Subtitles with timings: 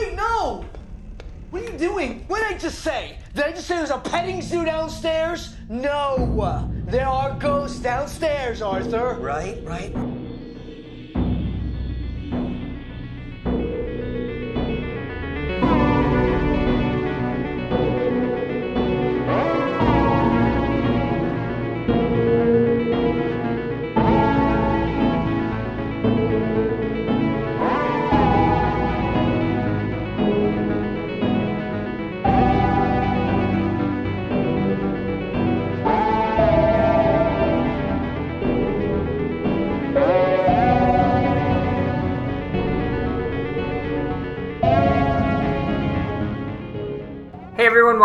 [0.00, 0.64] wait, no!
[1.50, 2.24] What are you doing?
[2.28, 3.18] What did I just say?
[3.34, 5.54] Did I just say there's a petting zoo downstairs?
[5.68, 6.72] No!
[6.86, 9.14] There are ghosts downstairs, Arthur.
[9.14, 9.94] Right, right.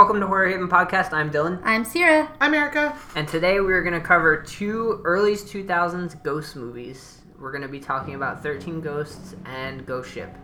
[0.02, 1.14] Welcome to Horror Haven Podcast.
[1.14, 2.28] I'm Dylan, I'm Sierra.
[2.42, 2.98] I'm Erica.
[3.16, 7.22] and today we're going to cover two early 2000s ghost movies.
[7.40, 10.36] We're going to be talking about 13 Ghosts and Ghost Ship.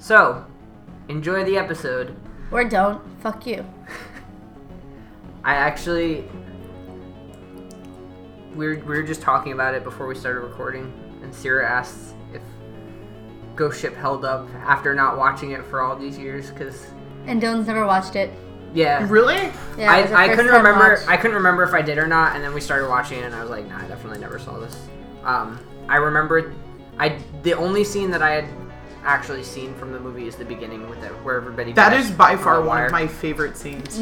[0.00, 0.44] So,
[1.08, 2.16] enjoy the episode.
[2.50, 3.00] Or don't.
[3.20, 3.64] Fuck you.
[5.44, 6.24] I actually.
[8.56, 12.16] We were, we were just talking about it before we started recording, and Sierra asked
[12.34, 12.42] if
[13.54, 16.88] Ghost Ship held up after not watching it for all these years, because,
[17.26, 18.32] And Dylan's never watched it.
[18.76, 19.06] Yeah.
[19.08, 19.34] Really?
[19.78, 20.94] Yeah, it was her I, I first couldn't time remember.
[21.00, 21.08] watch.
[21.08, 23.34] I couldn't remember if I did or not, and then we started watching it, and
[23.34, 24.76] I was like, "Nah, I definitely never saw this."
[25.24, 26.54] Um, I remembered.
[26.98, 28.48] I the only scene that I had
[29.04, 31.72] actually seen from the movie is the beginning with it, where everybody.
[31.72, 32.86] That is by far one wire.
[32.86, 33.98] of my favorite scenes.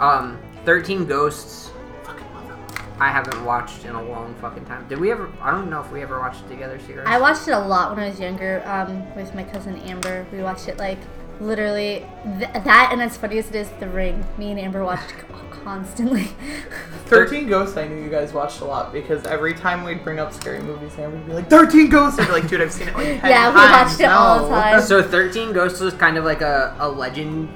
[0.00, 1.70] Um, Thirteen Ghosts.
[2.04, 2.80] Fucking love it.
[3.00, 4.86] I haven't watched in a long fucking time.
[4.88, 5.30] Did we ever?
[5.40, 7.08] I don't know if we ever watched it together, Sierra.
[7.08, 10.26] I watched it a lot when I was younger um, with my cousin Amber.
[10.32, 10.98] We watched it like
[11.40, 12.06] literally
[12.38, 14.24] th- that, and as funny as it is, The Ring.
[14.38, 15.14] Me and Amber watched
[15.64, 16.24] constantly.
[17.06, 20.32] 13 Ghosts, I knew you guys watched a lot because every time we'd bring up
[20.32, 22.18] scary movies, Amber would be like, 13 Ghosts!
[22.18, 23.70] I'd be like, dude, I've seen it like 10 Yeah, we times.
[23.90, 24.82] watched it all the time.
[24.82, 27.48] So Thirteen Ghosts was kind of like a, a legend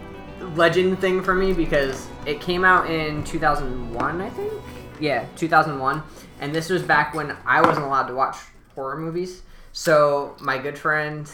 [0.56, 4.52] legend thing for me because it came out in 2001, I think.
[5.00, 6.02] Yeah, 2001,
[6.40, 8.36] and this was back when I wasn't allowed to watch
[8.74, 9.42] horror movies.
[9.72, 11.30] So my good friend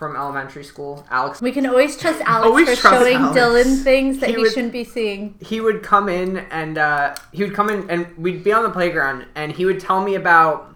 [0.00, 3.38] from elementary school, Alex, we can always trust Alex Always for trust showing Alex.
[3.38, 5.34] Dylan things that He he, would- shouldn't be seeing.
[5.40, 8.70] he would come in and uh, he would come in and we'd be on the
[8.70, 10.74] playground and he would tell me about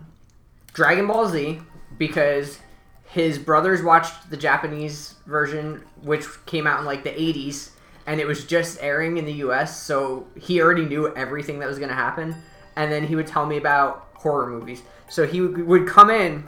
[0.75, 1.59] Dragon Ball Z
[1.97, 2.59] because
[3.07, 7.71] his brothers watched the Japanese version, which came out in like the 80s,
[8.06, 11.79] and it was just airing in the US, so he already knew everything that was
[11.79, 12.35] going to happen.
[12.77, 14.83] And then he would tell me about horror movies.
[15.09, 16.45] So he would, would come in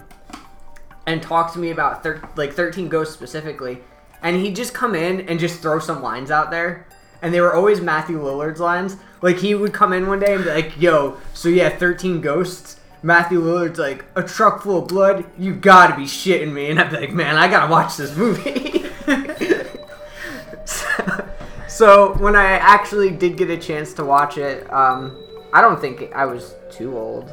[1.07, 3.79] and talk to me about thir- like 13 Ghosts specifically,
[4.23, 6.87] and he'd just come in and just throw some lines out there.
[7.23, 8.97] And they were always Matthew Lillard's lines.
[9.23, 12.81] Like he would come in one day and be like, "Yo, so yeah, 13 ghosts."
[13.03, 15.25] Matthew Lillard's like, "A truck full of blood?
[15.39, 18.85] You gotta be shitting me!" And I'd be like, "Man, I gotta watch this movie."
[21.69, 25.17] so, when I actually did get a chance to watch it, um,
[25.53, 27.31] I don't think I was too old.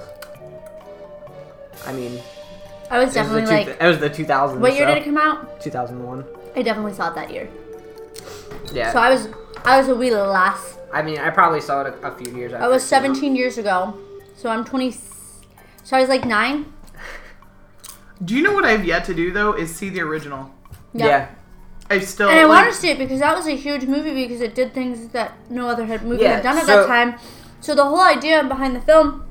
[1.85, 2.21] I mean,
[2.93, 4.59] I was it was the, definitely two, like, it was the 2000s.
[4.59, 5.59] what year so- did it come out?
[5.61, 6.23] 2001.
[6.55, 7.49] I definitely saw it that year.
[8.71, 8.91] Yeah.
[8.93, 9.29] So I was,
[9.65, 10.77] I was a wee little lass.
[10.93, 12.63] I mean, I probably saw it a, a few years after.
[12.63, 13.97] I was it came 17 years ago.
[14.37, 14.91] So I'm 20.
[14.91, 16.71] So I was like nine.
[18.23, 20.51] Do you know what I've yet to do, though, is see the original.
[20.93, 21.07] Yep.
[21.07, 21.29] Yeah.
[21.89, 22.29] I still.
[22.29, 24.53] And I like, wanted to see it because that was a huge movie because it
[24.53, 27.15] did things that no other had movie Yeah, had done at so- that time.
[27.59, 29.25] So the whole idea behind the film,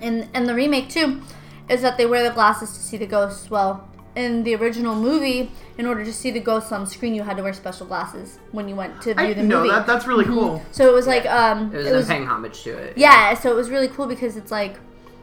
[0.00, 1.20] and and the remake too,
[1.68, 3.50] is that they wear the glasses to see the ghosts.
[3.50, 7.36] Well, in the original movie, in order to see the ghosts on screen, you had
[7.36, 9.68] to wear special glasses when you went to view I the know movie.
[9.70, 9.86] that.
[9.86, 10.62] That's really cool.
[10.72, 12.96] so it was like um, It was, them paying homage to it.
[12.98, 14.76] yeah, so it was really cool because it's like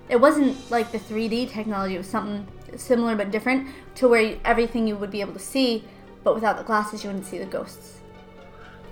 [0.07, 2.47] it wasn't like the 3D technology, it was something
[2.77, 5.83] similar but different to where everything you would be able to see,
[6.23, 7.99] but without the glasses you wouldn't see the ghosts.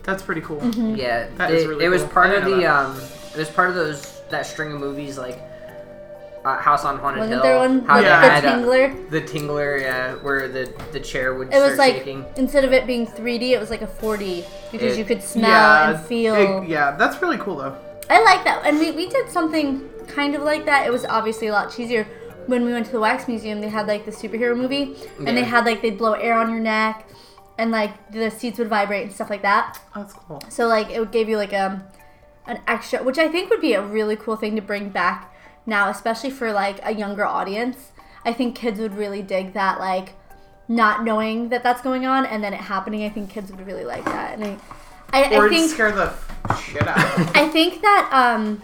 [0.03, 0.59] That's pretty cool.
[0.59, 0.95] Mm-hmm.
[0.95, 1.27] Yeah.
[1.37, 2.99] That they- is really it was part of the um.
[3.33, 5.39] It was part of those that string of movies like
[6.45, 7.43] uh, House on Haunted Wasn't Hill.
[7.43, 8.21] there one how with they Yeah.
[8.21, 9.09] the had, uh, Tingler?
[9.09, 12.25] the Tingler, yeah, where the the chair would It was like shaking.
[12.35, 15.93] instead of it being 3D, it was like a 4D because It- you could smell
[15.95, 16.35] and feel.
[16.35, 17.75] it- yeah, that's really cool, though.
[18.09, 20.85] I like that, and we, we did something kind of like that.
[20.85, 22.05] It was obviously a lot cheesier.
[22.47, 25.41] When we went to the wax museum, they had like the superhero movie, and they
[25.41, 25.45] Yeah.
[25.47, 27.07] had like they'd blow air on your neck,
[27.57, 29.79] and like the seats would vibrate and stuff like that.
[29.95, 30.41] That's cool.
[30.49, 31.83] So like it would give you like um
[32.45, 35.32] an extra, which I think would be a really cool thing to bring back
[35.65, 37.91] now, especially for like a younger audience.
[38.25, 40.13] I think kids would really dig that, like
[40.67, 43.03] not knowing that that's going on and then it happening.
[43.03, 44.57] I think kids would really like that, and I,
[45.11, 46.13] I, Or I it'd think scare the
[46.61, 47.31] shit out of them.
[47.35, 48.61] I think that um,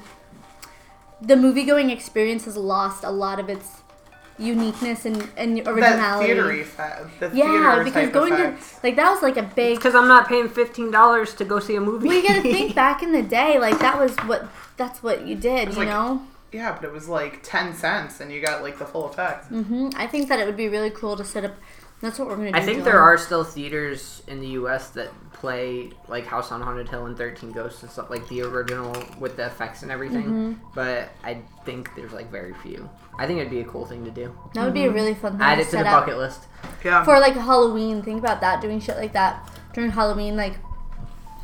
[1.21, 3.67] the movie going experience has lost a lot of its
[4.37, 6.27] uniqueness and, and That originality.
[6.27, 7.19] theater effect.
[7.19, 8.71] The yeah, theater because going effects.
[8.79, 9.75] to like that was like a big.
[9.77, 12.07] Because I'm not paying fifteen dollars to go see a movie.
[12.07, 14.47] Well, you gotta think back in the day, like that was what
[14.77, 16.21] that's what you did, was you like- know.
[16.51, 19.47] Yeah, but it was like ten cents, and you got like the full effect.
[19.47, 21.55] hmm I think that it would be really cool to set up.
[22.01, 22.57] That's what we're gonna do.
[22.57, 24.89] I think in there are still theaters in the U.S.
[24.91, 28.95] that play like House on Haunted Hill and Thirteen Ghosts and stuff like the original
[29.19, 30.23] with the effects and everything.
[30.23, 30.53] Mm-hmm.
[30.73, 32.89] But I think there's like very few.
[33.17, 34.33] I think it'd be a cool thing to do.
[34.53, 36.17] That would be a really fun thing Add to it to set the up bucket
[36.17, 36.43] list.
[36.85, 37.03] Yeah.
[37.03, 38.01] for like Halloween.
[38.01, 40.55] Think about that, doing shit like that during Halloween, like.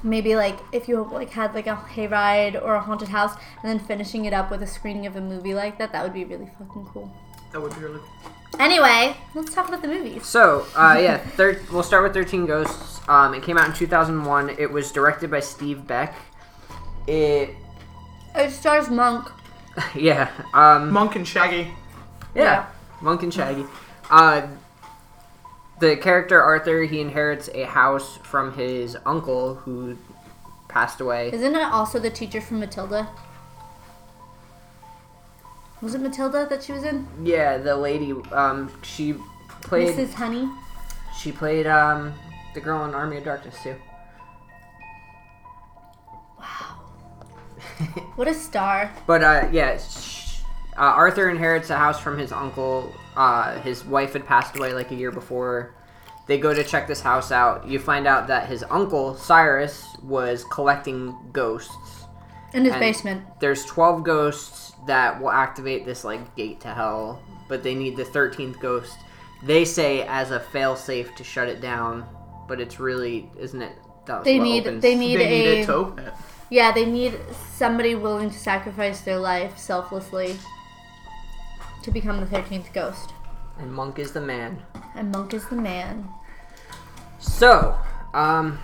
[0.06, 3.80] Maybe like if you like had like a hayride or a haunted house and then
[3.80, 6.50] finishing it up with a screening of a movie like that, that would be really
[6.60, 7.12] fucking cool.
[7.52, 8.32] that would be really cool.
[8.60, 10.26] Anyway, let's talk about the movies.
[10.26, 13.02] So, uh, yeah, thir- we'll start with 13 Ghosts.
[13.10, 14.52] Um, it came out in 2001.
[14.58, 16.16] It was directed by Steve Beck.
[17.08, 17.50] It,
[18.36, 19.30] It stars Monk.
[19.96, 21.74] yeah, um, Monk and Shaggy.
[22.34, 22.66] yeah, Yeah.
[23.02, 23.66] Monk and Shaggy.
[24.10, 24.48] Uh,
[25.80, 29.98] the character Arthur, he inherits a house from his uncle who
[30.68, 31.32] passed away.
[31.34, 33.08] Isn't it also the teacher from Matilda?
[35.82, 37.08] Was it Matilda that she was in?
[37.24, 39.16] Yeah, the lady, um, she
[39.62, 40.14] played, Mrs.
[40.14, 40.50] Honey.
[41.18, 42.14] she played, um,
[42.54, 43.76] the girl in Army of Darkness too.
[46.40, 46.80] Wow.
[48.16, 48.92] what a star.
[49.06, 49.78] But uh, yeah,
[50.78, 52.94] uh, Arthur inherits a house from his uncle.
[53.16, 55.74] Uh, his wife had passed away like a year before.
[56.28, 57.68] They go to check this house out.
[57.68, 62.06] You find out that his uncle Cyrus was collecting ghosts.
[62.54, 63.24] In his And- basement.
[63.40, 68.06] There's 12 ghosts that will activate this like gate to hell, but they need the
[68.06, 68.98] 13th ghost.
[69.44, 72.06] They say as a failsafe to shut it down,
[72.48, 73.74] but it's really isn't it?
[74.08, 76.14] That They need they need they need a it to open it.
[76.52, 77.20] yeah they need
[77.56, 80.38] somebody willing to sacrifice their life selflessly
[81.86, 83.12] to become the thirteenth ghost.
[83.60, 84.62] and Monk is the man.
[84.96, 86.10] And Monk is the man.
[87.20, 87.78] So,
[88.14, 88.60] um,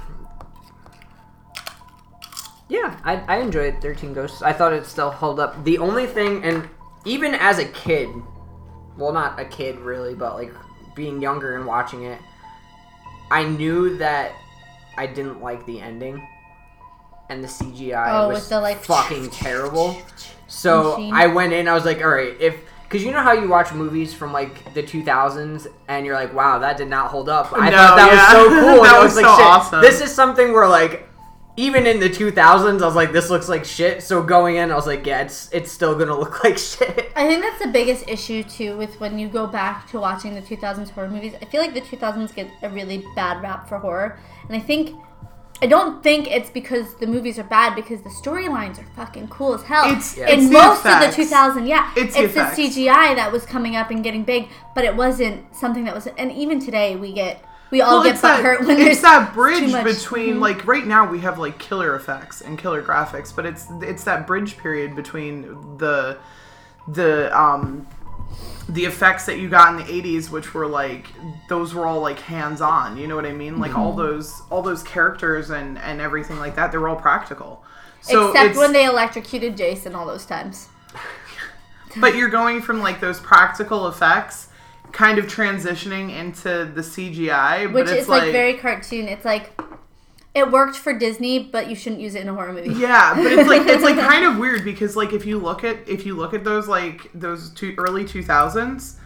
[2.67, 4.41] yeah, I, I enjoyed 13 Ghosts.
[4.41, 5.63] I thought it still held up.
[5.65, 6.69] The only thing, and
[7.05, 8.09] even as a kid,
[8.97, 10.53] well, not a kid really, but like
[10.95, 12.19] being younger and watching it,
[13.29, 14.31] I knew that
[14.97, 16.25] I didn't like the ending.
[17.29, 19.95] And the CGI Oh, was the, like, fucking terrible.
[20.47, 21.01] So.
[21.13, 22.55] I went in, I was like, all right, if
[22.91, 26.59] because you know how you watch movies from like the 2000s and you're like, wow,
[26.59, 27.53] that did not hold up.
[27.53, 28.15] I No, thought that yeah.
[28.17, 28.83] was so cool.
[28.83, 29.81] and That I was like, so shit, awesome.
[29.81, 31.07] This is something where like,
[31.55, 34.03] even in the 2000s, I was like, this looks like shit.
[34.03, 37.11] So going in, I was like, yeah, it's it's still gonna look like shit.
[37.15, 40.41] I think that's the biggest issue too with when you go back to watching the
[40.41, 41.33] 2000s horror movies.
[41.41, 44.95] I feel like the 2000s get a really bad rap for horror, and I think
[45.61, 49.53] I don't think it's because the movies are bad because the storylines are fucking cool
[49.53, 49.85] as hell.
[49.85, 50.29] It's- Yeah.
[50.29, 52.45] in it's the most of the 2000, yeah, It's it's, the the.
[52.55, 56.07] CGI that was coming up and getting big, but it wasn't something that was.
[56.17, 59.01] And even today, we get we all Well, get it's that, butthurt when it's there's
[59.01, 60.41] that bridge between Mhm.
[60.41, 64.27] like right now we have like killer effects and killer graphics, but it's it's that
[64.27, 66.17] bridge period between the
[66.87, 67.85] the um
[68.69, 71.07] the effects that you got in the 80s which were like
[71.49, 74.01] those were all like hands on you know what i mean like all Mm-hmm.
[74.01, 77.63] those all those characters and and everything like that they were all practical
[78.01, 80.69] so except when they electrocuted Jason all those times.
[81.97, 84.47] but you're going from like those practical effects
[84.91, 89.07] kind of transitioning into the cgi Which but it's is like, very cartoon.
[89.07, 89.53] It's like
[90.33, 92.73] it worked for Disney, but you shouldn't use it in a horror movie.
[92.73, 95.87] Yeah, but it's like it's like kind of weird because like if you look at
[95.87, 98.97] if you look at those like those two early two thousands,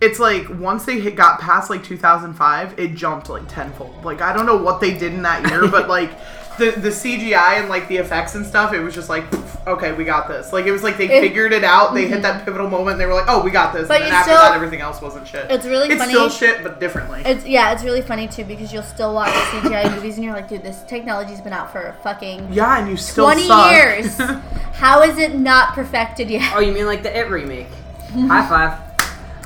[0.00, 4.04] it's like once they hit, got past like two thousand five, it jumped like tenfold.
[4.04, 6.10] Like I don't know what they did in that year, but like
[6.58, 9.24] the the CGI and like the effects and stuff, it was just like
[9.66, 10.50] okay, we got this.
[10.52, 11.92] Like it was like they It- figured it out.
[11.94, 12.92] They hit that pivotal moment.
[12.92, 13.86] And they were like, oh, we got this.
[13.86, 15.50] But and then after still- that, everything else wasn't shit.
[15.50, 15.92] It's really funny.
[15.94, 16.12] it's funny.
[16.14, 17.22] still shit, but differently.
[17.24, 20.48] It's yeah, it's really funny too because you'll still watch CGI movies and you're like,
[20.48, 23.70] dude, this technology's been out for fucking yeah, and you still twenty suck.
[23.72, 24.16] years.
[24.78, 26.52] How is it not perfected yet?
[26.56, 27.68] Oh, you mean like the It remake?
[28.14, 28.78] High five.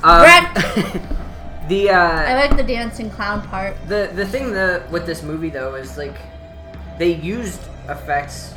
[0.05, 0.23] Um,
[1.67, 3.75] the uh, I like the dancing clown part.
[3.87, 6.15] The the thing that with this movie though is like
[6.97, 7.59] they used
[7.89, 8.53] effects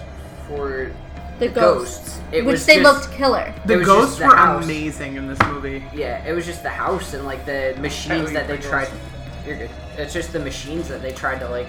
[0.46, 0.90] for
[1.38, 1.98] The ghosts.
[1.98, 3.52] ghosts, It which was they just- looked killer.
[3.66, 4.64] The ghosts the were house.
[4.64, 5.84] amazing in this movie.
[5.92, 8.88] yeah, it was just the house and like the machines that they you're tried.
[8.88, 8.98] good.
[9.46, 9.70] You're good.
[9.98, 11.68] It's just the machines that they tried to like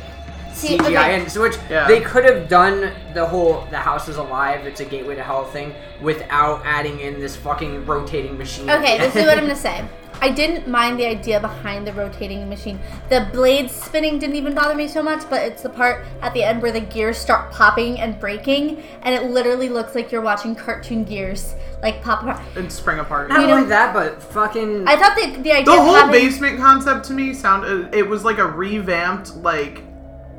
[0.57, 1.21] See, CGI okay.
[1.23, 1.29] in.
[1.29, 1.87] So which Yeah.
[1.87, 4.65] they could have done the whole the house is alive.
[4.65, 8.69] It's a gateway to hell thing without adding in this fucking rotating machine.
[8.69, 9.85] Okay, this is what I'm gonna say.
[10.19, 12.79] I didn't mind the idea behind the rotating machine.
[13.09, 16.41] The blades spinning didn't even bother me so much, but it's the part at the
[16.43, 20.55] end where the gears start popping and breaking, and it literally looks like you're watching
[20.55, 22.41] cartoon gears like pop apart.
[22.55, 23.29] and spring apart.
[23.29, 24.87] Not You know- only that, but fucking.
[24.87, 28.23] I thought the the idea The whole having, basement concept to me sounded it was
[28.25, 29.83] like a revamped like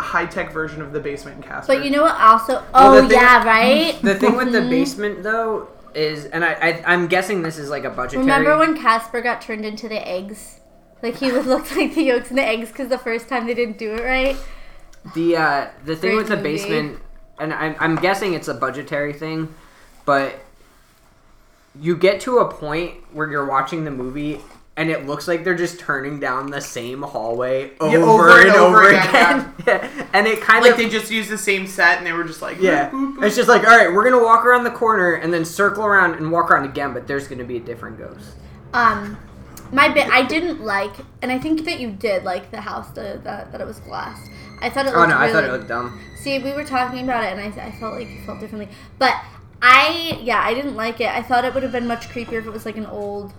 [0.00, 1.74] high tech version of the basement in Casper.
[1.74, 2.16] But you know what?
[2.16, 3.98] Also, oh thing- yeah, right.
[4.02, 4.70] the thing with the Mhm.
[4.70, 8.20] basement though is, and I, I I'm guessing this is like a budgetary.
[8.22, 10.60] Remember when Casper got turned into the eggs?
[11.02, 13.54] Like he would look like the yolks in the eggs because the first time they
[13.54, 14.36] didn't do it right.
[15.14, 16.54] The uh, the thing Great with the movie.
[16.56, 16.98] basement,
[17.38, 19.54] and I'm, I'm guessing it's a budgetary thing,
[20.04, 20.34] but
[21.80, 24.40] you get to a point where you're watching the movie
[24.78, 28.56] and it looks like they're just turning down the same hallway over, over and, and
[28.56, 29.54] over, over again.
[29.66, 30.06] Yeah.
[30.14, 32.24] And it kind like of like they just used the same set and they were
[32.24, 33.26] just like yeah, boop, boop, boop.
[33.26, 36.14] it's just like all right, we're gonna walk around the corner and then circle around
[36.14, 38.36] and walk around again, but there's gonna be a different ghost.
[38.72, 39.18] Um,
[39.70, 43.20] my bit I didn't like, and I think that you did like the house the,
[43.24, 44.26] that that it was glass.
[44.62, 46.00] I thought it Looked Oh looked no, I thought it looked dumb.
[46.16, 48.74] See, we were talking about it, and I, I felt like you felt differently.
[48.98, 49.16] But
[49.60, 51.08] I, yeah, I didn't like it.
[51.08, 53.32] I thought it would have been much creepier if it was like an old,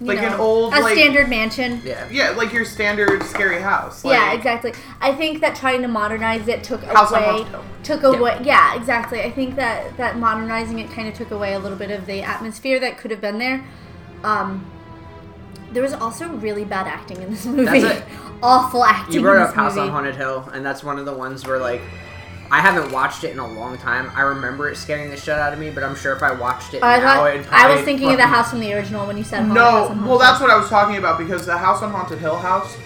[0.00, 1.82] Like an old, a like- standard mansion.
[1.84, 2.08] Yeah.
[2.10, 4.04] yeah, like your standard scary house.
[4.04, 4.72] yeah, exactly.
[5.00, 7.44] I think that trying to modernize it took House away,
[7.82, 8.40] took away.
[8.44, 8.76] Yeah.
[8.76, 9.20] exactly.
[9.22, 12.22] I think that that modernizing it kind of took away a little bit of the
[12.22, 13.64] atmosphere that could have been there.
[14.22, 14.64] Um,
[15.72, 17.84] there was also really bad acting in this movie.
[18.42, 19.14] Awful acting.
[19.16, 19.88] You brought up House movie.
[19.88, 21.82] on Haunted Hill, and that's one of the ones where like
[22.50, 24.10] I haven't watched it in a long time.
[24.14, 26.72] I remember it scaring the shit out of me, but I'm sure if I watched
[26.74, 29.18] it I now, thought it'd I was thinking of the house from the original when
[29.18, 31.82] you said Haunted No, House well, that's what I was talking about because the House
[31.82, 32.76] on Haunted Hill house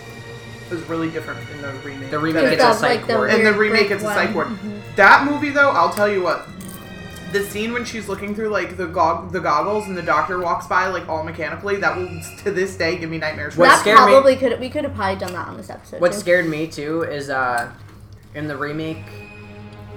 [0.71, 2.11] is really different in the remake.
[2.11, 3.31] The remake it it's a is- the- like psych the ward.
[3.35, 4.49] in the remake brick it's a psych ward.
[4.49, 4.81] Mhm.
[4.97, 6.49] That movie though, I'll tell you what.
[7.33, 10.66] The scene when she's looking through like the gog- the goggles and the doctor walks
[10.66, 12.09] by like all mechanically, that will
[12.45, 13.57] to this day give me nightmares.
[13.57, 16.00] What that scared me- probably could we could have probably done that on this episode.
[16.00, 16.19] What too.
[16.19, 17.69] scared me too is uh
[18.35, 19.04] in the remake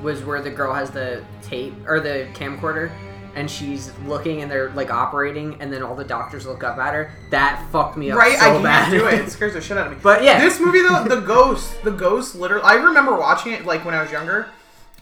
[0.02, 2.92] was where the girl has the tape or the camcorder
[3.36, 6.94] and she's looking and they're like operating and then all the doctors look up at
[6.94, 7.12] her.
[7.32, 8.92] That fucked me up Right, so I can't bad.
[8.92, 9.14] do it.
[9.16, 10.00] It scares the shit out of me.
[10.02, 10.40] But yeah.
[10.40, 14.02] this movie though, the ghost, the ghost, literally, I remember watching it like when I
[14.02, 14.48] was younger,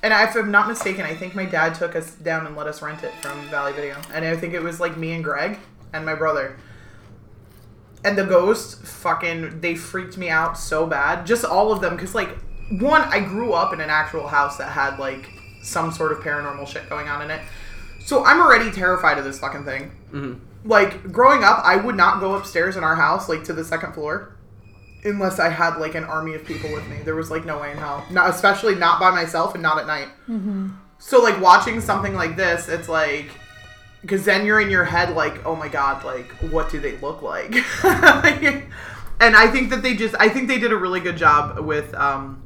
[0.02, 2.82] and if I'm not mistaken, I think my dad took us down and let us
[2.82, 5.60] rent it from Valley Video, and I think it was like me and Greg
[5.94, 6.58] and my brother.
[8.04, 11.26] And the ghost, fucking, they freaked me out so bad.
[11.26, 12.38] Just all of them, because like,
[12.72, 15.30] one, I grew up in an actual house that had like
[15.62, 17.42] some sort of paranormal shit going on in it.
[18.00, 19.92] So I'm already terrified of this fucking thing.
[20.14, 20.40] Mhm.
[20.66, 23.92] like growing up i would not go upstairs in our house like to the second
[23.92, 24.34] floor
[25.04, 26.98] unless i had like an army of people with me.
[27.04, 28.06] There was like no way in hell.
[28.10, 30.08] Not especially not by myself and not at night.
[31.00, 33.30] So like watching something like this it's like
[34.02, 37.22] because then you're in your head like oh my god like what do they look
[37.22, 37.54] like?
[39.20, 41.94] And i think that they just i think they did a really good job with
[41.96, 42.43] um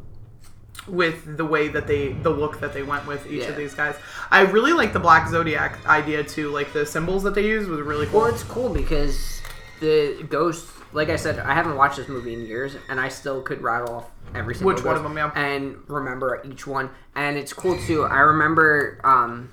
[0.88, 3.50] with the way that they the look that they went with each Yeah.
[3.50, 3.96] of these guys
[4.32, 7.82] i really like the black zodiac idea too like the symbols that they use was
[7.82, 9.42] really cool Well, it's cool because
[9.80, 13.44] the ghost, like I said, I haven't watched this movie in years, and I still
[13.44, 15.32] could rattle off every single Which one of them, yeah.
[15.36, 16.90] and remember each one.
[17.16, 18.04] And it's cool too.
[18.04, 19.00] I remember.
[19.04, 19.52] Um,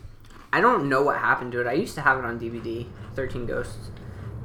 [0.51, 1.67] I don't know what happened to it.
[1.67, 3.77] I used to have it on DVD, Thirteen Ghosts,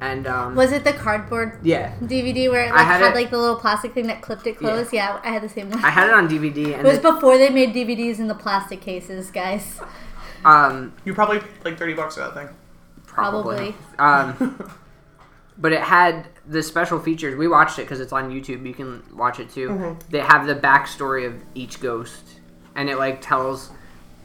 [0.02, 3.30] and um, Was it the cardboard yeah, DVD where it I had had, it- like
[3.32, 4.94] the little plastic thing that clipped it closed?
[4.94, 5.84] Yeah, I had the same one.
[5.84, 8.82] I had it on DVD, it was it, before they made DVDs in the plastic
[8.82, 9.80] cases, guys.
[10.46, 12.50] um, you probably paid, like 30 bucks for that thing
[13.20, 13.76] probably.
[13.98, 14.72] Um,
[15.58, 17.36] but it had the special features.
[17.36, 18.66] We watched it because it's on YouTube.
[18.66, 19.70] You can watch it too.
[19.70, 20.10] Mm-hmm.
[20.12, 22.40] They have the backstory of each ghost,
[22.76, 23.72] and it like tells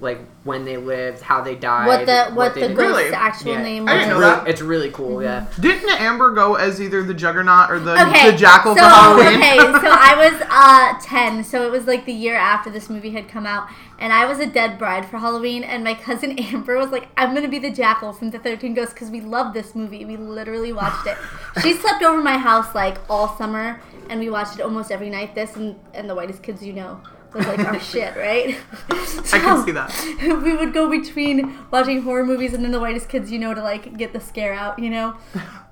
[0.00, 2.76] like when they lived, how they died, What the what, they the did.
[2.76, 3.14] ghost's Really?
[3.14, 3.62] actual Yeah.
[3.62, 4.02] name I was.
[4.04, 4.48] didn't know that.
[4.48, 5.22] It's really cool.
[5.22, 5.46] Yeah.
[5.60, 9.36] didn't amber go as either the juggernaut or the, Okay, the jackal so, for halloween
[9.38, 13.10] Okay, so I was uh, 10, so it was like the year after this movie
[13.10, 16.76] had come out, and I was a dead bride for Halloween, and my cousin Amber
[16.76, 19.74] was like, I'm gonna be the jackal from the 13 Ghosts because we love this
[19.74, 20.04] movie.
[20.04, 21.16] We literally watched it.
[21.62, 25.34] she slept over my house like all summer, and we watched it almost every night.
[25.36, 27.00] This and, and The Whitest Kids You Know
[27.40, 28.56] like our shit, right?
[28.90, 30.42] I can see that.
[30.44, 33.62] we would go between watching horror movies and then the whitest kids you know to
[33.62, 35.16] like get the scare out you know?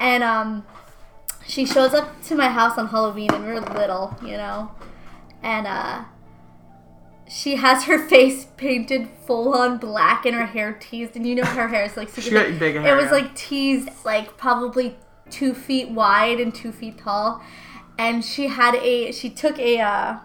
[0.00, 0.64] And um
[1.47, 4.71] she shows up to my house on halloween and we're little you know?
[5.42, 6.04] And uh
[7.28, 11.45] she has her face painted full on black and her hair teased and you know
[11.45, 14.97] her hair is like super She got big hair, it was like teased like probably
[15.31, 17.42] two feet wide and two feet tall.
[17.99, 20.19] And she had a she took a uh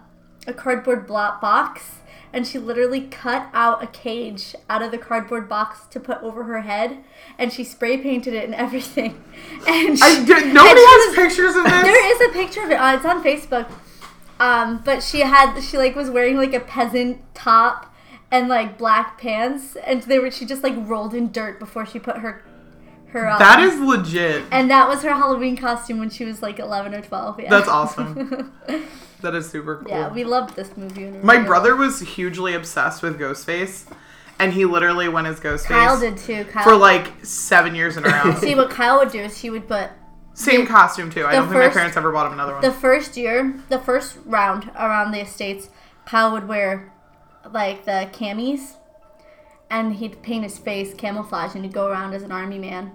[0.48, 1.96] a cardboard box,
[2.32, 6.44] and she literally cut out a cage out of the cardboard box to put over
[6.44, 6.98] her head,
[7.38, 9.22] and she spray painted it and everything.
[9.68, 11.82] And she, I did, nobody has was- pictures of this.
[11.82, 12.74] There is a picture of it.
[12.74, 13.70] Uh, it's on Facebook.
[14.40, 17.92] Um, but she had she like was wearing like a peasant top
[18.30, 21.98] and like black pants, and they were she just like rolled in dirt before she
[21.98, 22.42] put her
[23.08, 23.28] her.
[23.28, 24.44] Um, That is legit.
[24.52, 27.40] and that was her Halloween costume when she was like eleven or twelve.
[27.40, 28.52] Yeah, That's awesome.
[29.22, 29.88] That is super cool.
[29.88, 31.04] yeah, we loved this movie.
[31.04, 33.90] when we My brother was hugely obsessed with Ghostface,
[34.38, 36.44] and he literally went as Ghostface Kyle did too.
[36.44, 38.34] Kyle for like seven years in a row.
[38.38, 39.90] see what Kyle would do is he would put
[40.34, 41.26] Same costume too.
[41.26, 42.62] I don't think my parents ever bought him another one.
[42.62, 45.68] the first year, the first round around the estates,
[46.06, 46.92] Kyle would wear
[47.50, 48.74] like the camis,
[49.68, 52.92] and he'd paint his face camouflage, and he'd go around as an army man,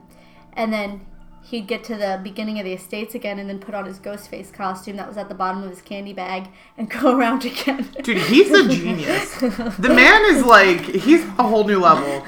[0.53, 1.05] and then
[1.43, 4.29] he'd get to the beginning of the estates again, and then put on his ghost
[4.29, 6.47] face costume that was at the bottom of his candy bag,
[6.77, 7.89] and go around again.
[8.01, 9.35] Dude, he's a genius.
[9.39, 12.23] The man is like he's a whole new level.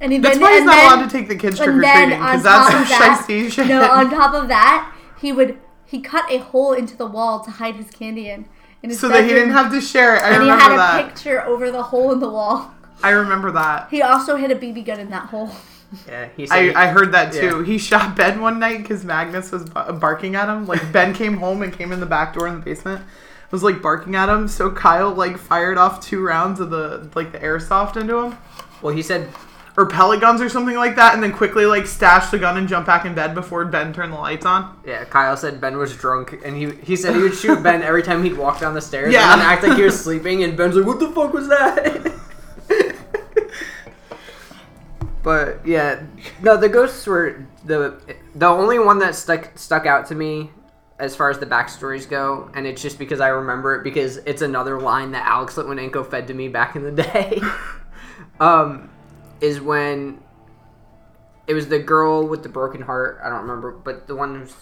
[0.00, 1.72] and he, That's then, why he's not then- allowed to take the kids trick or
[1.80, 3.66] treating because that's some that, shit.
[3.68, 7.50] no, on top of that, he would he cut a hole into the wall to
[7.50, 8.46] hide his candy in.
[8.82, 10.22] in his so that he didn't have to share it.
[10.22, 11.08] I and he remember had a that.
[11.14, 12.72] picture over the hole in the wall.
[13.02, 13.88] I remember that.
[13.90, 15.50] He also hid a BB gun in that hole.
[16.08, 16.74] Yeah, he said.
[16.76, 17.58] I, I heard that too.
[17.60, 17.64] Yeah.
[17.64, 20.66] He shot Ben one night because Magnus was barking at him.
[20.66, 23.04] Like Ben came home and came in the back door in the basement,
[23.50, 24.48] was like barking at him.
[24.48, 28.38] So Kyle like fired off two rounds of the like the airsoft into him,
[28.80, 29.28] well, he said.
[29.74, 32.68] or pellet guns or something like that, and then quickly like stashed the gun and
[32.68, 34.78] jumped back in bed before Ben turned the lights on.
[34.86, 38.02] Yeah, Kyle said Ben was drunk, and he he said he would shoot Ben every
[38.02, 39.32] time he'd walk down the stairs, Yeah.
[39.32, 42.12] and act like he was sleeping, and Ben's like, "What the fuck was that?"
[45.22, 46.02] but yeah,
[46.42, 47.98] no, the ghosts were the
[48.34, 50.50] the only one that stuck stuck out to me
[50.98, 54.42] as far as the backstories go, and it's just because I remember it because it's
[54.42, 57.40] another line that Alex Litwinenko fed to me back in the day.
[58.40, 58.88] um,
[59.40, 60.20] is when
[61.46, 63.20] it was the girl with the broken heart.
[63.22, 64.54] I don't remember, but the one who's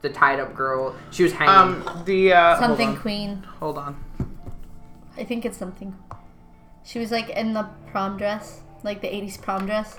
[0.00, 0.96] the tied up girl.
[1.10, 1.84] She was hanging.
[1.84, 2.96] Um, the uh, hold Something on.
[2.98, 3.42] Queen.
[3.60, 4.02] Hold on.
[5.16, 5.94] I think it's something.
[6.84, 9.96] She was like in the prom dress, like the '80s prom dress.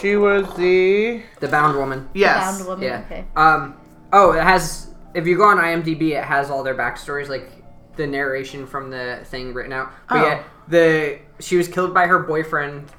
[0.00, 2.08] She was the the bound woman.
[2.14, 2.56] yes.
[2.58, 2.84] Bound woman.
[2.84, 3.02] Yeah.
[3.06, 3.24] Okay.
[3.36, 3.76] Um.
[4.12, 4.94] Oh, it has.
[5.14, 7.50] If you go on IMDb, it has all their backstories, like
[7.96, 9.92] the narration from the thing written out.
[10.08, 10.26] But Oh.
[10.26, 12.90] yeah, the she was killed by her boyfriend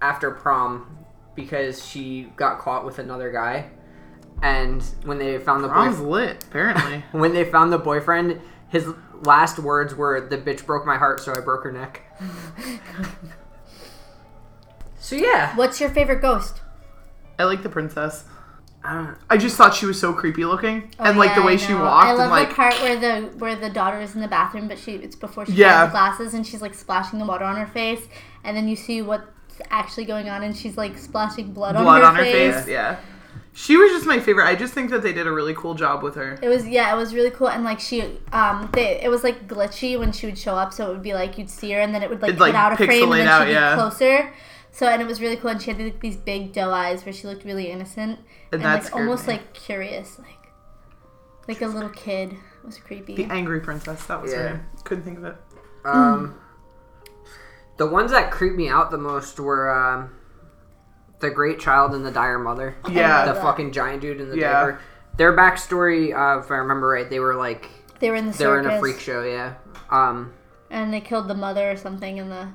[0.00, 0.98] after prom
[1.34, 3.70] because she got caught with another guy.
[4.42, 6.44] And when they found the Prom's boyfriend, lit.
[6.44, 7.04] Apparently.
[7.12, 8.88] when they found the boyfriend, his
[9.22, 12.02] last words were, "The bitch broke my heart, so I broke her neck."
[15.02, 16.60] so yeah, What's your favorite ghost?
[17.38, 18.24] I like the princess.
[18.84, 19.16] I don't.
[19.30, 22.06] I just thought she was so creepy looking, Oh, and like the way she walked,
[22.06, 24.68] I love and like the part where the where the daughter is in the bathroom,
[24.68, 25.80] but she it's before she Yeah.
[25.80, 28.06] has the glasses, and she's like splashing the water on her face,
[28.44, 29.26] and then you see what's
[29.70, 32.54] actually going on, and she's like splashing blood, blood on her on her face.
[32.56, 32.68] face.
[32.68, 32.96] Yeah.
[33.54, 34.46] She was just my favorite.
[34.46, 36.38] I just think that they did a really cool job with her.
[36.42, 39.46] It was yeah, it was really cool, and like she, um, they, it was like
[39.46, 41.94] glitchy when she would show up, so it would be like you'd see her, and
[41.94, 43.52] then it would like It'd, get like, out of frame, and pixelate then out, she'd
[43.52, 43.74] yeah.
[43.74, 44.32] be closer.
[44.74, 47.12] So and it was really cool, and she had like, these big doe eyes where
[47.12, 48.18] she looked really innocent
[48.50, 49.34] and, that like almost me.
[49.34, 50.48] like curious, like
[51.46, 52.32] like a little kid.
[52.32, 53.14] It was creepy.
[53.16, 54.06] The angry princess.
[54.06, 54.38] That was Yeah.
[54.38, 54.62] her name.
[54.84, 55.36] Couldn't think of it.
[55.84, 56.38] Um,
[57.76, 60.14] the ones that creeped me out the most were um,
[61.20, 62.76] the Great Child and the Dire Mother.
[62.90, 63.26] Yeah.
[63.26, 63.42] the that.
[63.42, 64.52] fucking giant dude in the Yeah.
[64.52, 64.80] diaper.
[65.18, 68.46] Their backstory, uh, if I remember right, they were like They were in the they
[68.46, 69.22] were in a freak show.
[69.24, 69.54] Yeah.
[69.90, 70.32] Um,
[70.70, 72.48] and they killed the mother or something in the.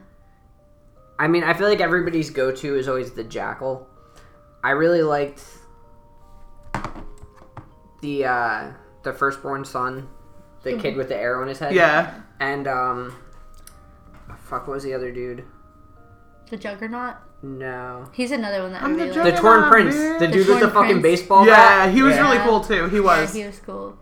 [1.19, 3.87] I mean, I feel like everybody's go-to is always the Jackal.
[4.63, 5.43] I really liked
[8.01, 8.71] the uh,
[9.03, 10.07] the firstborn son,
[10.63, 11.73] the kid with the arrow in his head.
[11.73, 12.21] Yeah.
[12.39, 13.15] And um,
[14.37, 15.43] fuck, what was the other dude?
[16.49, 17.15] The Juggernaut.
[17.43, 18.09] No.
[18.13, 19.33] He's another one that I I'm the really The like.
[19.35, 19.59] Juggernaut.
[19.59, 20.19] Torn Prince, bitch.
[20.19, 21.03] the The dude with the fucking Prince.
[21.21, 21.93] baseball Yeah, bat.
[21.93, 22.21] he was Yeah.
[22.31, 22.87] really cool too.
[22.89, 23.35] He was.
[23.35, 23.97] Yeah, he was cool.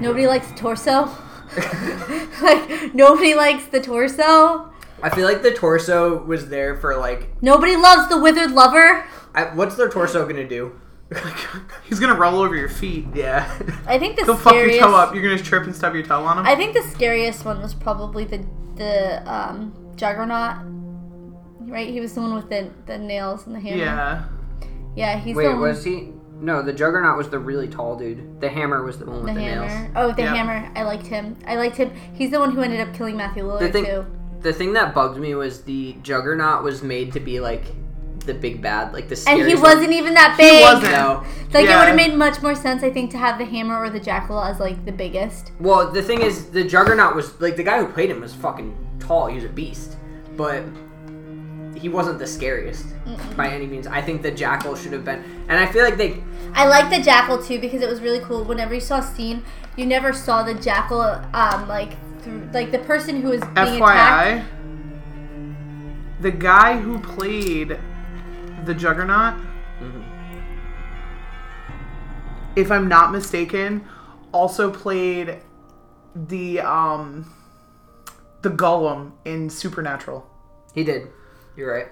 [0.00, 1.08] Nobody likes torso.
[2.42, 4.70] like nobody likes the torso.
[5.02, 9.04] I feel like the torso was there for like, Nobody loves the withered lover.
[9.34, 10.78] I, what's their torso gonna do?
[11.84, 13.06] He's gonna roll over your feet.
[13.14, 13.50] Yeah.
[13.86, 14.80] I think the He'll fuck your scariest.
[14.86, 15.14] toe up.
[15.14, 16.46] You're gonna trip and stub your toe on him.
[16.46, 18.44] I think the scariest one was probably the
[18.76, 20.56] the um, Juggernaut.
[21.60, 23.76] Right, he was the one with the the nails and the hammer.
[23.76, 24.24] yeah.
[24.96, 25.60] yeah, he's Wait, the one.
[25.60, 26.12] was he?
[26.40, 28.40] No, the Juggernaut was the really tall dude.
[28.40, 29.66] The Hammer was the one with the the, hammer.
[29.66, 29.90] nails.
[29.96, 30.36] Oh, the Yep.
[30.36, 30.70] hammer.
[30.76, 31.36] I liked him.
[31.44, 31.90] I liked him.
[32.14, 34.06] He's the one who ended up killing Matthew The Lillard thing, too.
[34.40, 37.64] The thing that bugged me was the Juggernaut was made to be like
[38.24, 39.48] the big bad, like the And scary.
[39.50, 40.58] he wasn't even that big.
[40.58, 40.92] He wasn't.
[40.92, 41.24] No.
[41.52, 43.88] Like it would have made much more sense, I think, to have the hammer or
[43.90, 45.52] the jackal as like the biggest.
[45.58, 48.76] Well, the thing is, the Juggernaut was like the guy who played him was fucking
[49.00, 49.28] tall.
[49.28, 49.96] He was a beast,
[50.36, 50.62] but
[51.74, 52.86] he wasn't the scariest
[53.36, 53.86] by any means.
[53.86, 56.22] I think the Jackal should have been, and I feel like they.
[56.54, 58.44] I like the jackal too because it was really cool.
[58.44, 59.42] Whenever you saw a scene,
[59.76, 61.00] you never saw the jackal,
[61.32, 61.92] um, like
[62.22, 63.50] through, like the person who was being
[63.82, 64.44] attacked.
[64.44, 64.44] FYI,
[66.20, 67.78] the guy who played
[68.64, 69.34] the Juggernaut,
[72.56, 73.84] if I'm not mistaken,
[74.32, 75.38] also played
[76.14, 77.32] the um
[78.42, 80.28] the Golem in Supernatural.
[80.74, 81.08] He did.
[81.56, 81.88] You're right.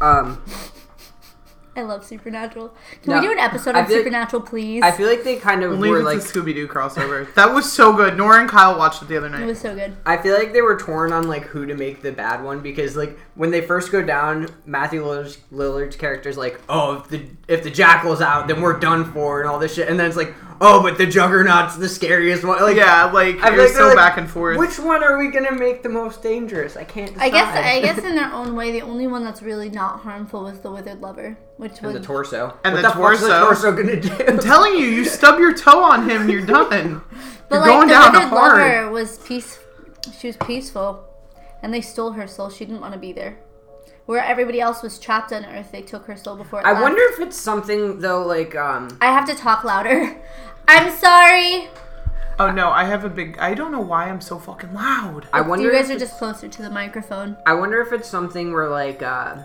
[0.00, 0.42] Um,
[1.76, 2.72] I love Supernatural.
[3.02, 4.82] Can No, we do an episode of on feel like- Supernatural, please?
[4.82, 6.18] I feel like they kind of Only were like.
[6.18, 7.32] Scooby Doo crossover.
[7.34, 8.16] that was so good.
[8.16, 9.42] Nora and Kyle watched it the other night.
[9.42, 9.96] it was so good.
[10.06, 12.96] I feel like they were torn on like who to make the bad one because
[12.96, 17.62] like when they first go down, Matthew Lillard's, Lillard's character's like, oh, if the if
[17.64, 20.32] the Jackal's out, then we're done for and all this shit, and then it's like,
[20.60, 22.60] oh, but the Juggernaut's the scariest one.
[22.62, 24.58] Like, Yeah, like I it feel was like so like, back and forth.
[24.58, 26.76] Which one are we gonna make the most dangerous?
[26.76, 27.12] I can't.
[27.12, 27.24] Decide.
[27.24, 30.44] I guess I guess in their own way, the only one that's really not harmful
[30.44, 32.58] was the withered lover, which and was the torso.
[32.64, 33.70] And what the the fuck's the torso.
[33.70, 34.24] torso gonna do?
[34.28, 37.02] I'm telling you, you stub your toe on him, you're done.
[37.48, 38.58] But You're like going the down withered hard.
[38.58, 39.58] lover was peace.
[40.18, 41.04] She was peaceful,
[41.62, 42.50] and they stole her soul.
[42.50, 43.38] She didn't want to be there.
[44.06, 46.60] Where everybody else was trapped on Earth, they took her soul before.
[46.60, 46.82] It I left.
[46.82, 48.96] wonder if it's something though, like um.
[49.00, 50.16] I have to talk louder.
[50.68, 51.68] I'm sorry.
[52.38, 53.38] Oh no, I have a big.
[53.38, 55.26] I don't know why I'm so fucking loud.
[55.32, 55.64] I wonder.
[55.64, 57.36] you guys if are just closer to the microphone.
[57.46, 59.36] I wonder if it's something where like uh,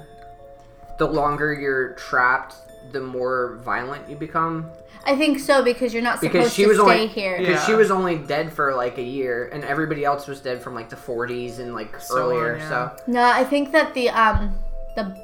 [0.98, 2.56] the longer you're trapped,
[2.92, 4.72] the more violent you become.
[5.06, 7.38] I think so because you're not Because supposed she to was stay only here.
[7.40, 7.66] because Yeah.
[7.66, 10.90] she was only dead for like a year, and everybody else was dead from like
[10.90, 12.58] the 40s and like So earlier.
[12.58, 12.70] yeah.
[12.70, 14.58] So No, I think that the um
[14.96, 15.16] the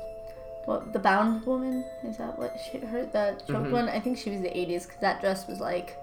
[0.66, 3.88] what the bound woman is that what she her the choked one?
[3.90, 5.98] I think she was the 80s because that dress was like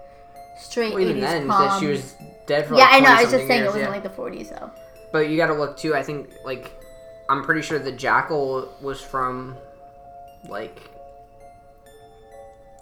[0.59, 0.95] straight Mm-hmm.
[1.01, 1.63] well, even 80s then, prom.
[1.69, 2.15] that she was
[2.47, 2.75] dead for.
[2.75, 3.09] yeah, like I know.
[3.09, 3.89] I was 20 just saying years, it wasn't yeah.
[3.89, 4.71] like the 40s though.
[5.13, 5.95] But you got to look too.
[5.95, 6.71] I think like
[7.29, 9.57] I'm pretty sure the jackal was from
[10.49, 10.79] like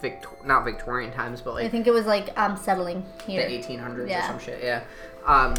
[0.01, 3.47] Victor not Victorian times, but like I think it was like um settling the here.
[3.47, 4.27] 1800s or Yeah.
[4.27, 4.63] some shit.
[4.63, 4.81] Yeah.
[5.25, 5.55] Um.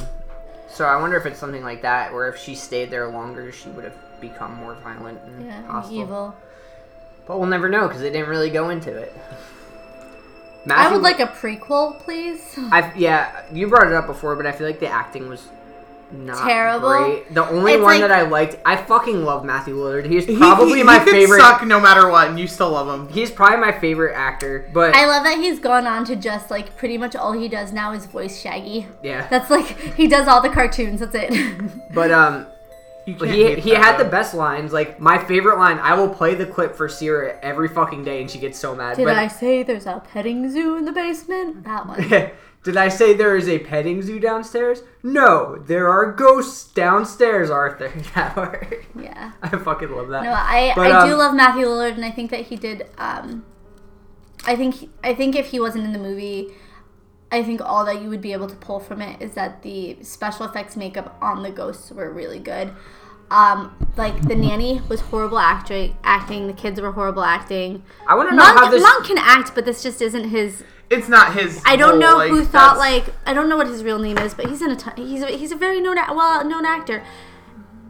[0.68, 3.68] So I wonder if it's something like that, or if she stayed there longer, she
[3.70, 5.92] would have become more violent and Yeah, hostile.
[6.00, 6.34] evil.
[7.26, 9.14] But we'll never know because they didn't really go into it.
[10.64, 12.58] I Matthew- would like a prequel, please.
[12.70, 15.46] I yeah, you brought it up before, but I feel like the acting was
[16.12, 16.88] not Terrible.
[16.90, 17.34] Great.
[17.34, 20.06] The only It's one like- that I liked, I fucking love Matthew Lillard.
[20.06, 21.40] He's He- probably he, my he could favorite.
[21.40, 23.08] Suck no matter what, and you still love him.
[23.08, 24.68] He's probably my favorite actor.
[24.72, 27.72] But I love that he's gone on to just like pretty much all he does
[27.72, 28.86] now is voice Shaggy.
[29.02, 31.00] yeah, That's like he does all the cartoons.
[31.00, 31.92] That's it.
[31.94, 32.46] but um,
[33.06, 34.72] You can't he he that, had the best lines.
[34.72, 38.30] Like my favorite line, I will play the clip for Sierra every fucking day, and
[38.30, 38.96] she gets so mad.
[38.96, 41.64] Did but, I say there's a petting zoo in the basement?
[41.64, 42.30] That one.
[42.62, 44.82] Did I say there is a petting zoo downstairs?
[45.02, 47.92] No, there are ghosts downstairs, Arthur.
[48.14, 48.84] That.
[48.98, 49.32] Yeah.
[49.42, 50.22] I fucking love that.
[50.22, 52.86] No, I But, I do um, love Matthew Lillard, and I think that he did.
[52.98, 53.44] Um,
[54.44, 56.48] I think I think if he wasn't in the movie,
[57.32, 59.96] I think all that you would be able to pull from it is that the
[60.02, 62.72] special effects makeup on the ghosts were really good.
[63.30, 65.96] Um, like the nanny was horrible acting.
[66.04, 66.46] Acting.
[66.46, 67.82] The kids were horrible acting.
[68.06, 68.82] I want to know Monk, how this.
[68.82, 70.62] Monk can act, but this just isn't his.
[70.92, 71.60] It's not his.
[71.64, 73.98] I don't role, know like, who thought that's- like I don't know what his real
[73.98, 76.44] name is, but he's in a ton, he's a, he's a very known a- well
[76.44, 77.02] known actor.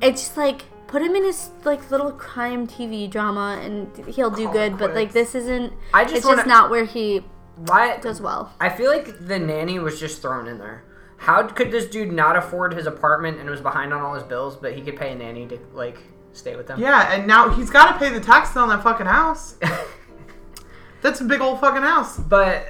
[0.00, 4.50] It's just like put him in his like little crime TV drama and he'll do
[4.52, 4.78] good.
[4.78, 5.72] But like this isn't.
[5.92, 7.24] I just it's wanna- just not where he
[7.56, 7.96] Why?
[7.98, 8.52] does well.
[8.60, 10.84] I feel like the nanny was just thrown in there.
[11.16, 14.56] How could this dude not afford his apartment and was behind on all his bills,
[14.56, 15.98] but he could pay a nanny to like
[16.32, 16.80] stay with them?
[16.80, 19.56] Yeah, and now he's got to pay the taxes on that fucking house.
[21.00, 22.16] That's a big old fucking house.
[22.18, 22.66] But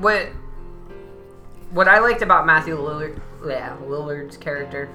[0.00, 0.28] what
[1.70, 4.88] what I liked about Matthew Lillard, yeah, Lillard's character,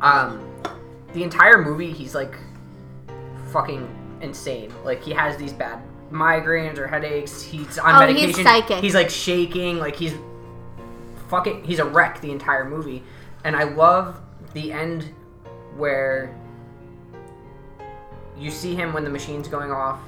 [0.00, 0.50] um,
[1.12, 2.34] the entire movie he's like
[3.52, 3.88] fucking
[4.20, 4.72] insane.
[4.84, 7.42] Like he has these bad migraines or headaches.
[7.42, 8.44] He's on Oh, he's medication.
[8.44, 8.78] psychic.
[8.78, 9.78] He's like shaking.
[9.78, 10.14] Like he's
[11.28, 11.64] fucking.
[11.64, 13.02] He's a wreck the entire movie.
[13.44, 14.20] And I love
[14.54, 15.12] the end
[15.76, 16.34] where
[18.38, 20.00] you see him when the machine's going off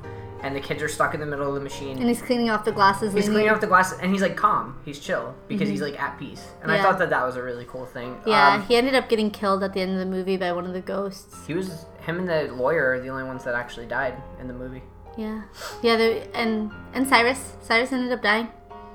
[0.43, 1.99] and the kids are stuck in the middle of the machine.
[1.99, 3.13] And he's cleaning off the glasses.
[3.13, 4.79] He's cleaning off the glass, and he's like calm.
[4.85, 6.45] He's chill because he's like at peace.
[6.63, 6.85] And I Mm-hmm.
[6.85, 8.19] Thought that that was a really cool thing.
[8.27, 10.67] Yeah, Um, he ended up getting killed at the end of the movie by one
[10.67, 11.47] of the ghosts.
[11.47, 14.55] he was him and the lawyer are the only ones that actually died in the
[14.55, 14.83] movie.
[15.17, 15.43] Yeah,
[15.83, 15.95] yeah,
[16.35, 17.55] and and Cyrus.
[17.63, 18.49] Cyrus ended up dying.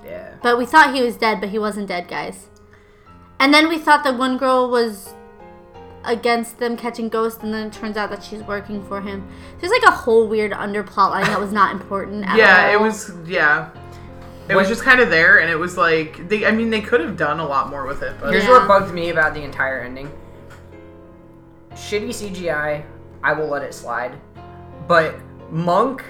[0.06, 0.36] Yeah.
[0.44, 2.48] But we thought he was dead, but he wasn't dead, guys.
[3.40, 5.14] And then we thought that one girl was
[6.04, 9.28] against them catching ghosts, and then it turns out that she's working for him.
[9.60, 12.26] There's like a whole weird underplot line that was not important.
[12.26, 12.74] At yeah, all.
[12.74, 13.12] it was.
[13.26, 13.70] Yeah,
[14.50, 16.46] it What- was just kind of there, and it was like they.
[16.46, 18.52] I mean, they could have done a lot more with it, but Here's Yeah.
[18.52, 20.12] what bugged me about the entire ending.
[21.74, 22.84] Shitty CGI,
[23.24, 24.14] I will let it slide.
[24.88, 25.16] But
[25.52, 26.04] Monk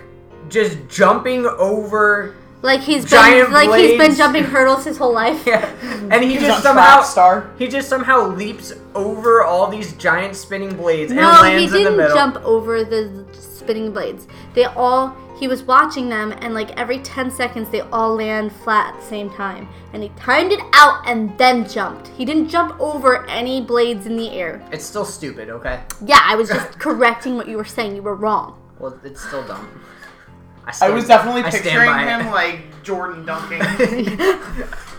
[0.50, 4.18] just jumping over like he's giant been like he's been blades.
[4.18, 5.44] jumping hurdles his whole life.
[5.46, 5.66] yeah,
[6.12, 7.52] and he He's just on somehow track star.
[7.58, 11.72] he just somehow leaps over all these giant spinning blades and No, he lands in
[11.72, 12.16] the didn't middle.
[12.16, 14.28] jump over the spinning blades.
[14.54, 18.94] They all he was watching them and like every 10 seconds they all land flat
[18.94, 19.68] at the same time.
[19.92, 22.10] And he timed it out and then jumped.
[22.10, 24.64] He didn't jump over any blades in the air.
[24.72, 25.82] It's still stupid, okay?
[26.06, 27.96] Yeah, I was just correcting what you were saying.
[27.96, 28.62] You were wrong.
[28.78, 29.68] Well, it's still dumb.
[30.66, 32.22] I stand- was definitely I stand picturing by it.
[32.22, 33.62] him like Jordan dunking.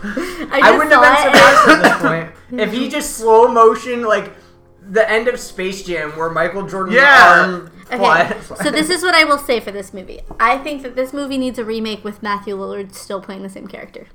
[0.05, 2.01] I, I wouldn't have been surprised at this
[2.51, 4.33] point if he just slow motion like
[4.89, 7.39] the end of Space Jam where Michael Jordan Yeah.
[7.39, 10.21] arm Okay, fly- so this is what I will say for this movie.
[10.39, 13.67] I think that this movie needs a remake with Matthew Lillard still playing the same
[13.67, 14.07] character.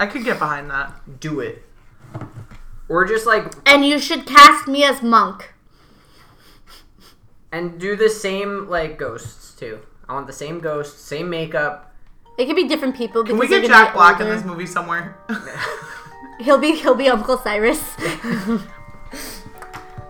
[0.00, 1.20] I could get behind that.
[1.20, 1.62] do it.
[2.88, 5.52] Or just like And you should cast me as Monk.
[7.50, 9.80] and do the same like ghosts too.
[10.12, 11.90] I want the same ghost, same makeup.
[12.36, 13.24] It could be different people.
[13.24, 15.16] Can we because get they're Jack be Black in this movie somewhere?
[16.38, 17.80] He'll be he'll be Uncle Cyrus.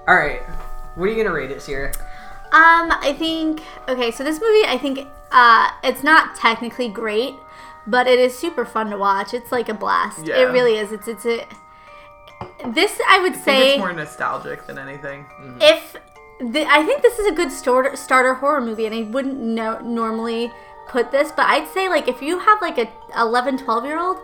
[0.09, 0.41] All right,
[0.97, 1.93] what are you gonna rate it, Sierra?
[2.53, 4.11] Um, I think okay.
[4.11, 7.35] So this movie, I think, uh, it's not technically great,
[7.87, 9.35] but it is super fun to watch.
[9.35, 10.27] It's like a blast.
[10.27, 10.39] Yeah.
[10.39, 10.91] It really is.
[10.91, 11.47] It's it's a.
[12.69, 15.27] This I would I think say it's more nostalgic than anything.
[15.61, 15.97] if
[16.43, 19.79] the, I think this is a good starter starter horror movie, and I wouldn't no,
[19.81, 20.53] normally
[20.89, 24.19] put this, but I'd say like if you have like a 11, 12 year old,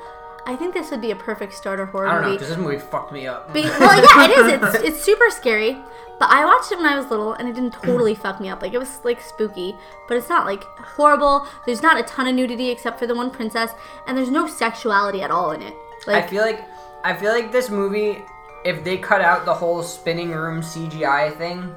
[0.46, 2.44] I think this would be a perfect starter horror I don't movie.
[2.44, 3.52] this movie fucked me up.
[3.52, 4.74] Be- well, yeah, it is.
[4.74, 5.76] It's it's super scary.
[6.18, 8.61] But I watched it when I was little, and it didn't totally fuck me up.
[8.61, 9.76] Like it was like spooky,
[10.09, 11.46] but it's not like horrible.
[11.64, 13.70] There's not a ton of nudity except for the one princess,
[14.07, 15.74] and there's no sexuality at all in it.
[16.07, 16.64] Like I feel like
[17.04, 18.24] I feel like this movie,
[18.64, 21.72] if they cut out the whole spinning room CGI thing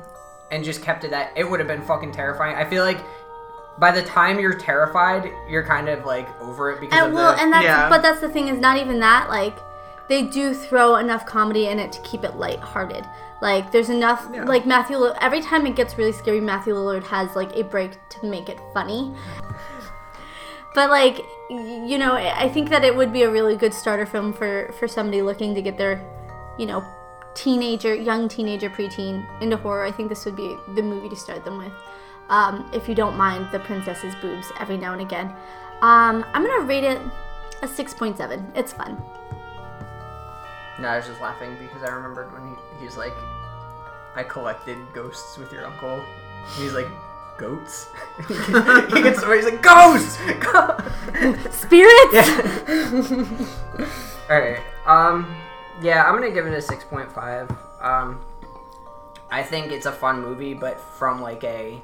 [0.51, 2.55] and just kept it that, it would have been fucking terrifying.
[2.55, 2.99] I feel like
[3.79, 7.35] by the time you're terrified, you're kind of like over it because and of well,
[7.35, 7.41] the.
[7.41, 7.89] and that's Yeah.
[7.89, 9.29] but that's the thing is not even that.
[9.29, 9.57] Like
[10.09, 13.05] they do throw enough comedy in it to keep it lighthearted.
[13.41, 14.27] Like there's enough.
[14.31, 14.43] Yeah.
[14.43, 17.91] Like Matthew, Lill- every time it gets really scary, Matthew Lillard has like a break
[18.09, 19.13] to make it funny.
[20.73, 24.05] But like you know, I I think that it would be a really good starter
[24.05, 26.01] film for for somebody looking to get their,
[26.57, 26.81] you know,
[27.33, 29.83] teenager, young teenager, preteen into horror.
[29.83, 31.73] I think this would be the movie to start them with.
[32.29, 35.27] Um, if you don't mind the princess's boobs every now and again.
[35.81, 37.01] Um, I'm gonna rate it
[37.61, 38.51] a 6.7.
[38.55, 39.01] It's fun.
[40.79, 43.13] no, I was just laughing because I remembered when he, he's like,
[44.15, 46.03] I collected ghosts with your uncle.
[46.57, 46.87] He's like,
[47.37, 47.89] goats?
[48.27, 50.15] he gets he's like, ghosts!
[51.51, 52.13] Spirits.
[52.13, 53.35] Yeah.
[54.29, 54.59] All right.
[54.85, 55.35] Um.
[55.81, 57.49] Yeah, I'm gonna give it a six point five.
[57.81, 58.19] Um.
[59.33, 61.81] I think it's a fun movie, but from like a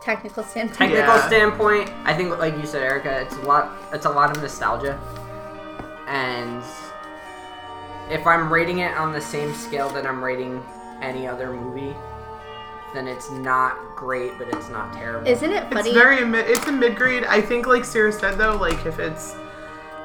[0.00, 0.78] Technical standpoint.
[0.78, 1.26] technical Yeah.
[1.28, 3.70] standpoint, I think, like you said, Erica, it's a lot.
[3.92, 4.98] It's a lot of nostalgia,
[6.08, 6.60] and
[8.10, 10.60] if I'm rating it on the same scale that I'm rating
[11.00, 11.94] any other movie,
[12.94, 15.28] then it's not great, but it's not terrible.
[15.28, 15.90] Isn't it funny?
[15.90, 16.48] It's very mid.
[16.48, 17.24] It's a mid grade.
[17.24, 19.36] I think, like Sierra said though, like if it's,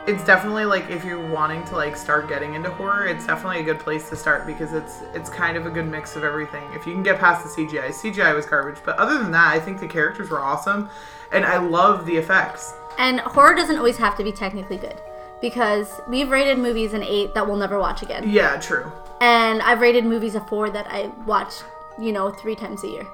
[0.05, 3.63] it's definitely like if you're wanting to like start getting into horror, it's definitely a
[3.63, 6.63] good place to start because it's it's kind of a good mix of everything.
[6.73, 9.59] If you can get past the CGI, CGI was garbage, but other than that, I
[9.59, 10.89] think the characters were awesome,
[11.31, 12.73] and I love the effects.
[12.97, 14.99] And horror doesn't always have to be technically good.
[15.41, 18.29] Because we've rated movies an 8 that we'll never watch again.
[18.29, 18.89] Yeah, true.
[19.19, 21.55] And I've rated movies a 4 that I watch,
[21.99, 23.05] you know, three times a year.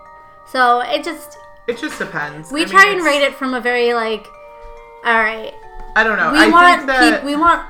[0.45, 1.39] So it just.
[1.67, 2.51] It just depends.
[2.51, 4.27] We I mean, try and rate it from a very, like,
[5.03, 5.55] alright.
[5.95, 6.31] I don't know.
[6.31, 7.65] We I want think that peop- we want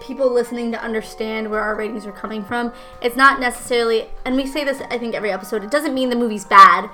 [0.00, 2.72] people listening to understand where our ratings are coming from.
[3.00, 5.62] It's not necessarily, and we say this I think every episode.
[5.64, 6.90] It doesn't mean the movie's bad.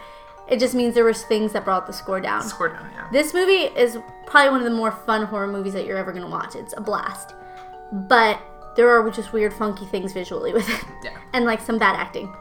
[0.49, 2.43] It just means there was things that brought the score down.
[2.43, 2.89] score down.
[2.95, 3.07] Yeah.
[3.13, 6.29] This movie is probably one of the more fun horror movies that you're ever gonna
[6.29, 6.55] watch.
[6.55, 7.35] It's a blast,
[7.93, 8.41] but
[8.77, 11.17] there are just weird, funky things visually with it, Yeah.
[11.35, 12.35] and like some bad acting.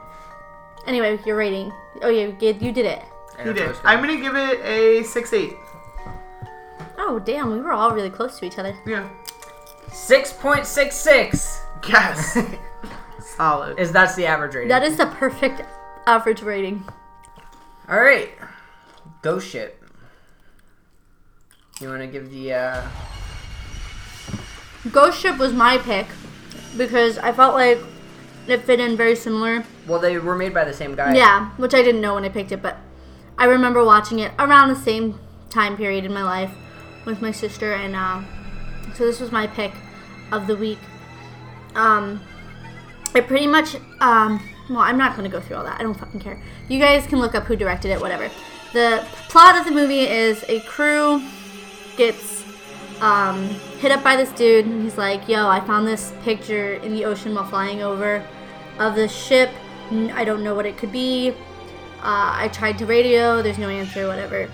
[0.86, 1.72] Anyway, your rating.
[2.02, 3.02] Oh yeah, you did, you did it.
[3.38, 3.76] He did.
[3.84, 5.54] I'm gonna give it a six eight.
[6.98, 8.76] Oh damn, we were all really close to each other.
[8.86, 9.08] Yeah.
[9.92, 11.60] Six point six six.
[11.88, 12.38] Yes.
[13.36, 13.78] Solid.
[13.78, 14.68] Is that's the average rating?
[14.68, 15.62] That is the perfect
[16.06, 16.84] average rating.
[17.88, 18.30] All right,
[19.22, 19.82] Ghost Ship.
[21.80, 22.88] You want to give the uh,
[24.90, 26.06] Ghost Ship was my pick
[26.76, 27.78] because I felt like
[28.46, 29.64] It fit in very similar.
[29.86, 31.14] Well, they were made by the same guy.
[31.14, 32.76] Yeah, which I didn't know when I picked it, but
[33.38, 36.50] I remember watching it around the same time period in my life
[37.08, 38.22] with my sister, and uh,
[38.94, 39.72] so this was my pick
[40.30, 40.78] of the week.
[41.74, 42.20] Um,
[43.14, 45.80] it pretty much, um, well, I'm not going to go through all that.
[45.80, 46.40] I don't fucking care.
[46.68, 48.30] You guys can look up who directed it, whatever.
[48.72, 51.22] The plot of the movie is a crew
[51.96, 52.44] gets
[53.00, 53.48] um,
[53.80, 57.04] hit up by this dude, and he's like, "Yo, I found this picture in the
[57.04, 58.22] ocean while flying over
[58.78, 59.50] of this ship.
[59.90, 61.30] I don't know what it could be.
[62.00, 63.40] Uh, I tried to radio.
[63.42, 64.06] There's no answer.
[64.06, 64.48] Whatever."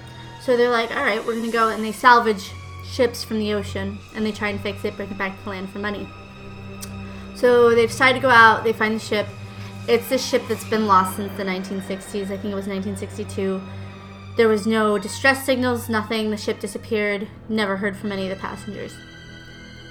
[0.44, 2.52] So they're like, "All right, we're gonna go," and they salvage
[2.84, 5.70] ships from the ocean, and they try and fix it, bring it back to land
[5.70, 6.06] for money.
[7.34, 8.62] So they decide to go out.
[8.62, 9.26] They find the ship.
[9.88, 12.24] It's a ship that's been lost since the 1960s.
[12.30, 13.60] I think it was 1962.
[14.36, 16.30] There was no distress signals, nothing.
[16.30, 17.28] The ship disappeared.
[17.48, 18.94] Never heard from any of the passengers.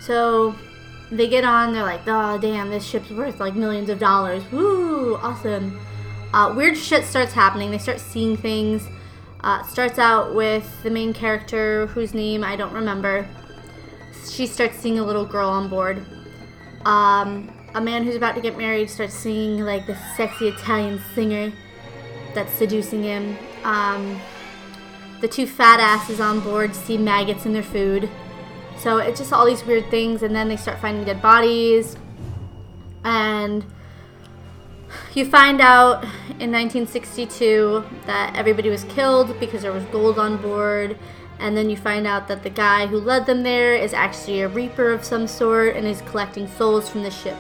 [0.02, 0.56] So
[1.12, 1.74] they get on.
[1.74, 2.70] They're like, "Oh, damn!
[2.70, 4.44] This ship's worth like millions of dollars.
[4.52, 5.16] Woo!
[5.16, 5.80] Awesome."
[6.34, 7.72] Uh, weird shit starts happening.
[7.72, 8.88] They start seeing things.
[9.44, 13.28] Uh, starts out with the main character, whose name I don't remember.
[14.30, 16.06] She starts seeing a little girl on board.
[16.86, 21.52] Um, a man who's about to get married starts singing like the sexy Italian singer
[22.34, 23.38] that's seducing him.
[23.64, 24.22] Um,
[25.20, 28.10] the two fat asses on board see maggots in their food.
[28.78, 31.98] So it's just all these weird things, and then they start finding dead bodies.
[33.04, 33.66] And
[35.14, 36.04] you find out
[36.40, 40.98] in 1962 that everybody was killed because there was gold on board.
[41.40, 44.48] And then you find out that the guy who led them there is actually a
[44.48, 47.38] reaper of some sort and is collecting souls from the ship.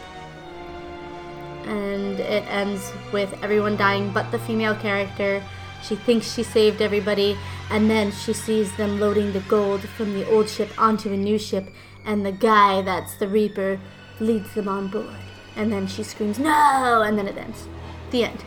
[1.65, 5.41] And it ends with everyone dying but the female character.
[5.83, 7.37] She thinks she saved everybody,
[7.69, 11.37] and then she sees them loading the gold from the old ship onto a new
[11.37, 11.69] ship,
[12.05, 13.79] and the guy that's the Reaper
[14.19, 15.32] leads them on board.
[15.55, 17.03] And then she screams, No!
[17.05, 17.67] And then it ends.
[18.11, 18.43] The end.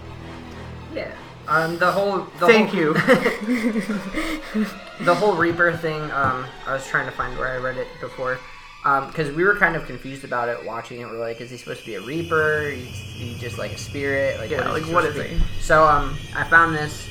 [0.95, 1.13] Yeah.
[1.49, 2.27] Um, the whole.
[2.41, 2.95] The Thank whole, you.
[5.05, 6.03] the whole Reaper thing.
[6.11, 8.39] Um, I was trying to find where I read it before.
[8.85, 11.07] Um, because we were kind of confused about it watching it.
[11.07, 12.63] We're like, is he supposed to be a Reaper?
[12.69, 14.39] Is he just like a spirit?
[14.39, 15.37] Like, Yeah, what like, what supposed to he?
[15.39, 15.43] be?
[15.61, 17.09] So, um, I found this.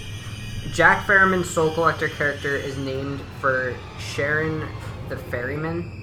[0.73, 3.75] Jack Ferriman's Soul Collector character is named for
[4.13, 4.67] Charon
[5.10, 5.94] the Ferryman,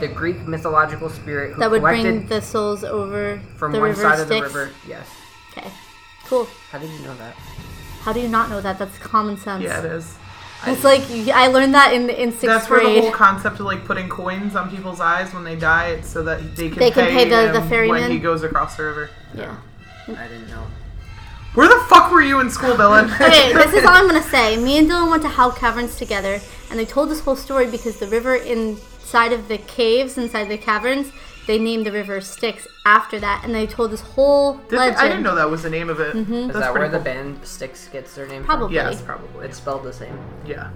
[0.00, 3.90] the Greek mythological spirit who That would collected bring the souls over from the one
[3.90, 4.70] river side of the river.
[4.86, 5.06] Yes.
[5.56, 5.70] Okay.
[6.26, 6.46] Cool.
[6.70, 7.34] How did you know that?
[8.02, 8.78] How do you not know that?
[8.78, 9.62] That's common sense.
[9.64, 10.16] yeah, it is.
[10.66, 11.02] It's like
[11.34, 14.54] I learned that in in sixth That's where the whole concept of like putting coins
[14.56, 17.52] on people's eyes when they die, it's so that they can, They can pay the-
[17.58, 18.02] the ferryman.
[18.02, 19.10] when he goes across the river.
[19.34, 19.56] yeah.
[20.08, 20.66] I didn't know.
[21.54, 23.08] Where the fuck were you in school, Dylan?
[23.20, 24.56] Okay, this is all I'm gonna say.
[24.56, 26.40] Me and Dylan went to Howe Caverns together,
[26.70, 28.36] and they told this whole story because the river
[29.10, 31.10] inside of the caves, inside the caverns,
[31.48, 34.98] they named the river Styx after that, and they told this whole Did they- legend.
[34.98, 36.14] I didn't know that was the name of it.
[36.14, 38.76] Is That's that where pretty the band Styx gets their name Probably.
[38.76, 39.26] Yes, probably.
[39.32, 39.42] from?
[39.42, 40.16] It's spelled the same.
[40.46, 40.70] Yeah.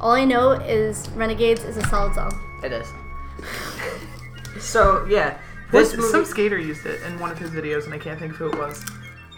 [0.00, 2.32] All I know is Renegades is a solid song.
[2.64, 2.86] It is.
[4.58, 5.36] so yeah,
[5.70, 6.10] This this movie.
[6.12, 8.46] some skater used it in one of his videos, and I can't think of who
[8.48, 8.82] it was.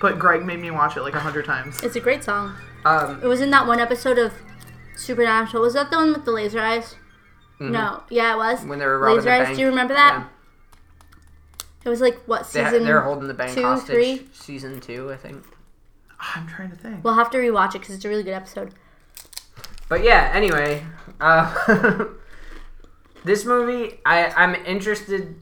[0.01, 1.83] But Greg made me watch it like a hundred times.
[1.83, 2.55] It's a great song.
[2.85, 4.33] um, It was in that one episode of
[4.95, 5.61] Supernatural.
[5.61, 6.95] Was that the one with the laser eyes?
[7.61, 8.03] No.
[8.11, 8.65] Yeah, it was.
[8.65, 9.57] When they were robbing laser the eyes.
[9.57, 10.13] Do you remember that?
[10.15, 10.27] Yeah.
[11.85, 12.85] It was like what season?
[12.85, 13.95] they're holding the bank two, hostage.
[13.95, 14.29] three?
[14.33, 15.45] Season two, I think.
[16.21, 17.05] I'm trying to think.
[17.05, 18.75] We'll have to rewatch it because it's a really good episode.
[19.89, 20.85] But yeah, anyway,
[21.21, 22.05] uh,
[23.25, 25.37] this movie, I I'm interested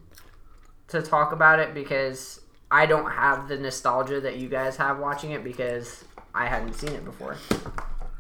[0.89, 5.33] to talk about it because I don't have the nostalgia that you guys have watching
[5.33, 7.37] it because I hadn't seen it before.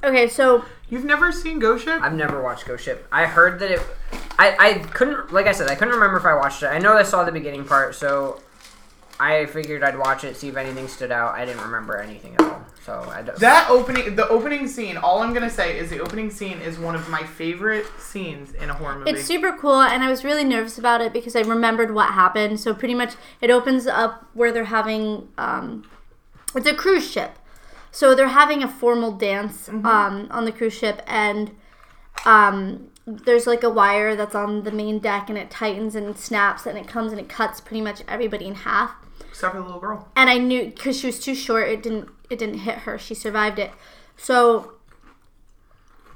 [0.02, 2.00] Okay, so You've never seen Ghost Ship?
[2.00, 3.06] I've never watched Ghost Ship.
[3.10, 3.80] I heard that it.
[4.38, 6.66] I, I couldn't, like I said, I couldn't remember if I watched it.
[6.66, 8.40] I know I saw the beginning part, so
[9.18, 11.34] I figured I'd watch it, see if anything stood out.
[11.34, 13.36] I didn't remember anything at all, so I don't.
[13.38, 14.96] That opening, the opening scene.
[14.96, 18.68] All I'm gonna say is the opening scene is one of my favorite scenes in
[18.68, 19.10] a horror movie.
[19.10, 22.60] it's super cool, and I was really nervous about it because I remembered what happened.
[22.60, 25.84] So pretty much, it opens up where they're having um,
[26.54, 27.38] it's a cruise ship,
[27.96, 31.50] so they're having a formal dance um, on the cruise ship, and
[32.26, 36.66] um, there's like a wire that's on the main deck, and it tightens and snaps,
[36.66, 38.90] and it comes and it cuts pretty much everybody in half.
[39.26, 40.08] Except for the little girl.
[40.14, 42.98] and I knew because she was too short, it didn't it didn't hit her.
[42.98, 43.70] She survived it.
[44.14, 44.74] So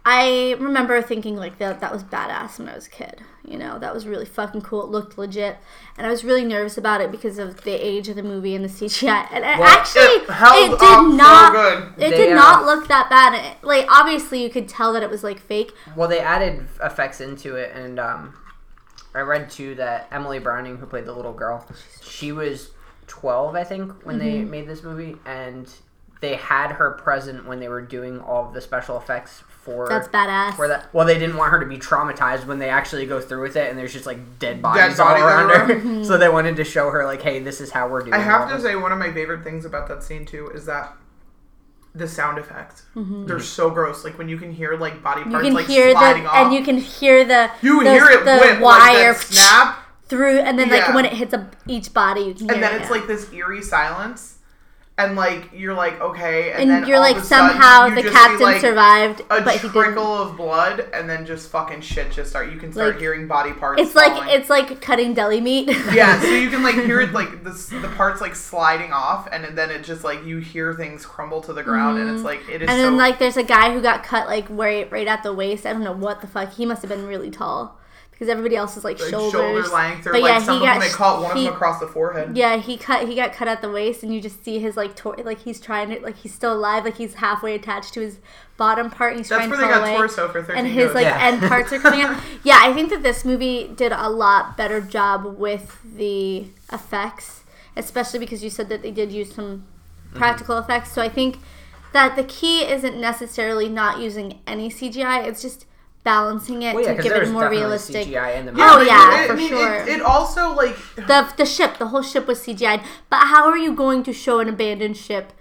[0.05, 3.21] I remember thinking like that that was badass when I was a kid.
[3.45, 4.85] You know, that was really fucking cool.
[4.85, 5.59] It looked legit,
[5.99, 8.65] and I was really nervous about it because of the age of the movie and
[8.65, 9.27] the CGI.
[9.33, 11.53] And it Well, actually, it it, did up so not.
[11.53, 11.83] good.
[12.03, 13.35] It They, did uh, not look that bad.
[13.35, 15.73] It- like obviously, you could tell that it was like fake.
[15.97, 18.35] Well, they added effects into it, and um,
[19.15, 21.67] I read too that Emily Browning, who played the little girl,
[22.03, 22.71] she was
[23.07, 24.51] 12, I think, when they Mm-hmm.
[24.51, 25.69] made this movie, and
[26.21, 30.09] they had her present when they were doing all of the special effects for That's
[30.09, 30.55] badass.
[30.55, 30.93] for that.
[30.95, 33.69] Well, they didn't want her to be traumatized when they actually go through with it,
[33.69, 35.73] and there's just like dead bodies Dead bodies all around her.
[35.73, 36.05] everywhere.
[36.05, 38.15] so they wanted to show her like, hey, this is how we're doing.
[38.15, 38.65] I have to this.
[38.65, 40.95] say, one of my favorite things about that scene too is that
[41.95, 42.85] the sound effects.
[42.95, 43.27] Mm-hmm.
[43.27, 44.05] They're so gross.
[44.05, 46.35] Like when you can hear like body parts you parts can like hear the off.
[46.47, 50.39] and you can hear the You the, hear it the whip wire like snap, through,
[50.41, 52.81] and then like when it hits a, each body, you can hear and then it,
[52.83, 52.97] it's yeah.
[52.97, 54.39] like this eerie silence,
[55.05, 58.41] and like you're like okay, and, and you're like somehow you the just see, captain
[58.41, 60.31] like, survived, A but he trickle didn't.
[60.31, 62.53] of blood, and then just fucking shit just start.
[62.53, 63.81] You can start Like, hearing body parts.
[63.81, 65.69] It's like it's like cutting deli meat.
[65.93, 69.57] yeah, so you can like hear it like the the parts like sliding off, and
[69.57, 72.63] then it just like you hear things crumble to the ground, and it's like it
[72.63, 72.71] is Mm-hmm.
[72.71, 75.33] And so then like there's a guy who got cut like right right at the
[75.33, 75.67] waist.
[75.67, 76.53] I don't know what the fuck.
[76.53, 77.80] He must have been really tall
[78.21, 79.33] because everybody else is like, like shoulders.
[79.33, 81.47] shoulder length, or But like yeah, some he of them got they caught one he-
[81.47, 82.37] of them across the forehead.
[82.37, 84.95] Yeah, he cut he got cut at the waist, and you just see his like
[84.95, 88.19] tor- like he's trying to like he's still alive, like he's halfway attached to his
[88.59, 89.97] bottom part, and he's That's trying where to they pull got away.
[89.97, 90.95] torso for thirteen and his goes.
[90.97, 91.27] like Yeah.
[91.29, 92.23] end parts are coming out.
[92.45, 97.45] Yeah, I think that this movie did a lot better job with the effects,
[97.75, 99.65] especially because you said that they did use some
[100.09, 100.19] mm-hmm.
[100.19, 100.93] practical effects.
[100.93, 101.39] So I think
[101.95, 105.65] that the key isn't necessarily not using any CGI; it's just
[106.03, 108.07] balancing it Well, yeah, to give it more realistic.
[108.07, 108.63] CGI in the movie.
[108.65, 109.75] Oh, but yeah, it- for I mean, sure.
[109.83, 112.83] It, it also like the the ship, the whole ship was CGI'd.
[113.11, 115.33] But how are you going to show an abandoned ship?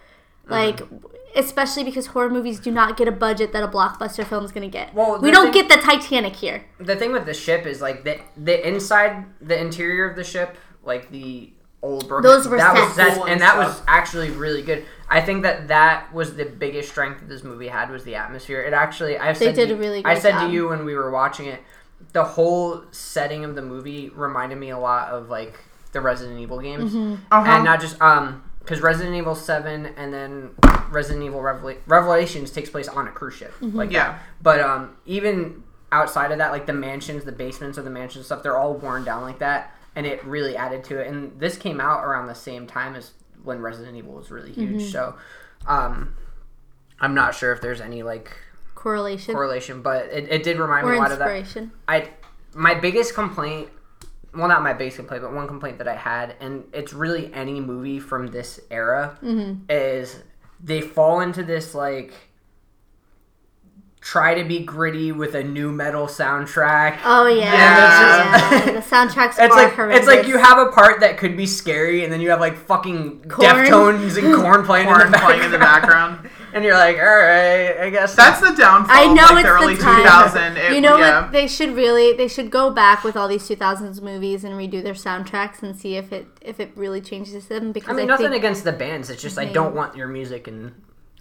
[0.43, 0.51] Mm-hmm.
[0.53, 0.81] Like,
[1.35, 4.69] especially because horror movies do not get a budget that a blockbuster film is going
[4.69, 4.93] to get.
[4.93, 6.65] Well, we don't thing- get the Titanic here.
[6.79, 10.57] the thing with the ship is like the the inside the interior of the ship
[10.83, 14.31] like the old broken Those were that was that's, Cool and and that was actually
[14.31, 18.03] really good i think that that was the biggest strength that this movie had was
[18.03, 20.47] the atmosphere it actually i They said did to, a really i said job.
[20.49, 21.61] to you when we were watching it
[22.11, 25.57] the whole setting of the movie reminded me a lot of like
[25.93, 27.15] the resident evil games Mm-hmm.
[27.31, 27.49] Uh-huh.
[27.51, 30.49] and not just um because resident evil 7 and then
[30.91, 33.77] resident evil Revela- revelations takes place on a cruise ship Mm-hmm.
[33.77, 34.09] like Yeah.
[34.11, 34.21] that.
[34.41, 35.63] but um even
[35.93, 38.73] outside of that like the mansions the basements of the mansions and stuff they're all
[38.75, 42.27] worn down like that and it really added to it and this came out around
[42.27, 43.11] the same time as
[43.43, 44.89] when resident evil was really huge Mm-hmm.
[44.89, 45.15] so
[45.67, 46.15] um
[46.99, 48.31] i'm not sure if there's any like
[48.75, 51.25] Correlation correlation but it, it did remind or me a lot of that.
[51.87, 52.09] I
[52.53, 53.69] my biggest complaint
[54.33, 57.59] well not my biggest complaint but one complaint that I had and it's really any
[57.59, 59.63] movie from this era Mm-hmm.
[59.69, 60.23] is
[60.63, 62.13] they fall into this like
[64.01, 66.99] try to be gritty with a new metal soundtrack.
[67.03, 68.65] Oh yeah, Yeah.
[68.65, 68.65] yeah.
[68.73, 69.99] the soundtracks It's like horrendous.
[69.99, 72.55] it's like you have a part that could be scary, and then you have like
[72.57, 73.49] fucking Korn.
[73.49, 76.29] Deftones and Korn playing in the playing in the background, background.
[76.53, 78.95] and you're like, all right, I guess That's the downfall.
[78.95, 80.03] I know of, like, it's the early the time.
[80.03, 80.57] 2000.
[80.57, 81.21] It, you know yeah.
[81.23, 81.31] what?
[81.31, 84.93] They should really they should go back with all these 2000s movies and redo their
[84.93, 88.37] soundtracks and see if it if it really changes them because I I, nothing think
[88.37, 89.09] against the bands.
[89.09, 90.73] It's just I don't want your music in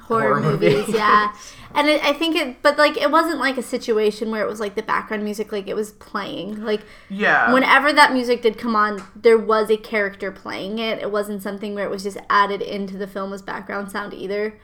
[0.09, 1.35] horror, horror movies, yeah.
[1.75, 4.59] And it, I think it, but like it wasn't like a situation where it was
[4.59, 6.65] like the background music, like it was playing.
[6.65, 6.81] Like
[7.11, 7.53] Yeah.
[7.53, 11.01] whenever that music did come on, there was a character playing it.
[11.01, 14.59] It wasn't something where it was just added into the film as background sound either,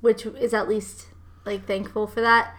[0.00, 1.08] which is at least
[1.44, 2.54] like thankful for that.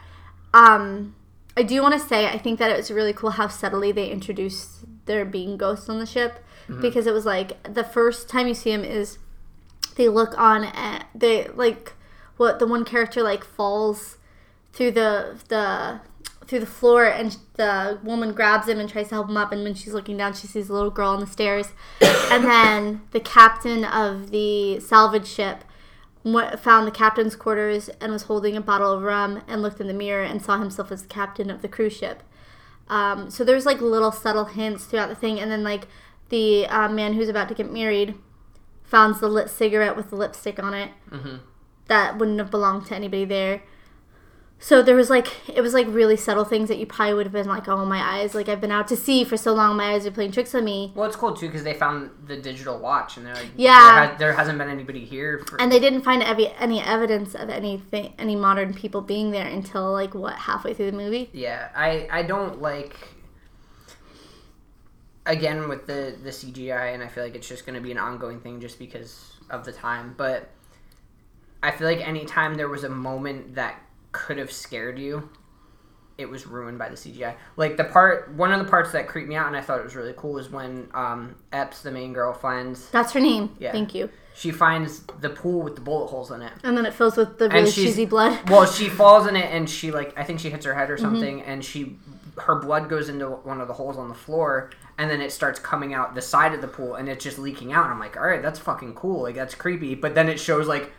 [0.54, 1.16] Um,
[1.56, 4.10] I do want to say I think that it was really cool how subtly they
[4.10, 6.44] introduced there being ghosts on the ship
[6.82, 9.18] because it was like the first time you see them is
[9.96, 11.94] they look on at they like
[12.40, 14.18] what the one character like falls
[14.72, 16.00] through the the
[16.48, 19.62] through the floor and the woman grabs him and tries to help him up and
[19.62, 21.74] when she's looking down she sees a little girl on the stairs.
[22.32, 25.64] And then the captain of the salvage ship
[26.24, 29.94] found the captain's quarters and was holding a bottle of rum and looked in the
[29.94, 32.22] mirror and saw himself as the captain of the cruise ship.
[32.88, 35.88] Um, so there's like little subtle hints throughout the thing and then like
[36.30, 38.14] the uh, man who's about to get married
[38.84, 40.92] found the lit cigarette with the lipstick on it
[41.90, 43.62] that wouldn't have belonged to anybody there.
[44.62, 47.32] So there was like it was like really subtle things that you probably would have
[47.32, 49.94] been like, oh my eyes, like I've been out to sea for so long, my
[49.94, 50.92] eyes are playing tricks on me.
[50.96, 53.80] Well, it's cool too because they found the digital watch, and they're like, Yeah.
[53.80, 55.40] there, ha- there hasn't been anybody here.
[55.48, 59.48] For, And they didn't find any any evidence of anything any modern people being there
[59.48, 61.30] until like what halfway through the movie.
[61.32, 62.98] yeah, I I don't like.
[65.26, 67.98] Again, with the the CGI, and I feel like it's just going to be an
[68.00, 70.16] ongoing thing just because of the time.
[70.18, 70.50] But
[71.62, 73.82] I feel like anytime there was a moment that
[74.12, 75.30] could have scared you,
[76.18, 77.36] it was ruined by the CGI.
[77.56, 79.84] Like the part, one of the parts that creeped me out, and I thought it
[79.84, 83.56] was really cool, is when um, Epps, the main girl, finds That's her name.
[83.60, 83.72] Yeah.
[83.72, 84.10] Thank you.
[84.36, 86.52] she finds the pool with the bullet holes in it.
[86.64, 88.38] And then it fills with the really cheesy blood.
[88.50, 90.96] Well, she falls in it and she like I think she hits her head or
[90.96, 91.06] Mm-hmm.
[91.06, 91.98] something, and she
[92.38, 95.60] her blood goes into one of the holes on the floor, and then it starts
[95.60, 97.84] coming out the side of the pool, and it's just leaking out.
[97.86, 99.24] And I'm like, all right, that's fucking cool.
[99.24, 99.96] Like that's creepy.
[99.96, 100.92] But then it shows like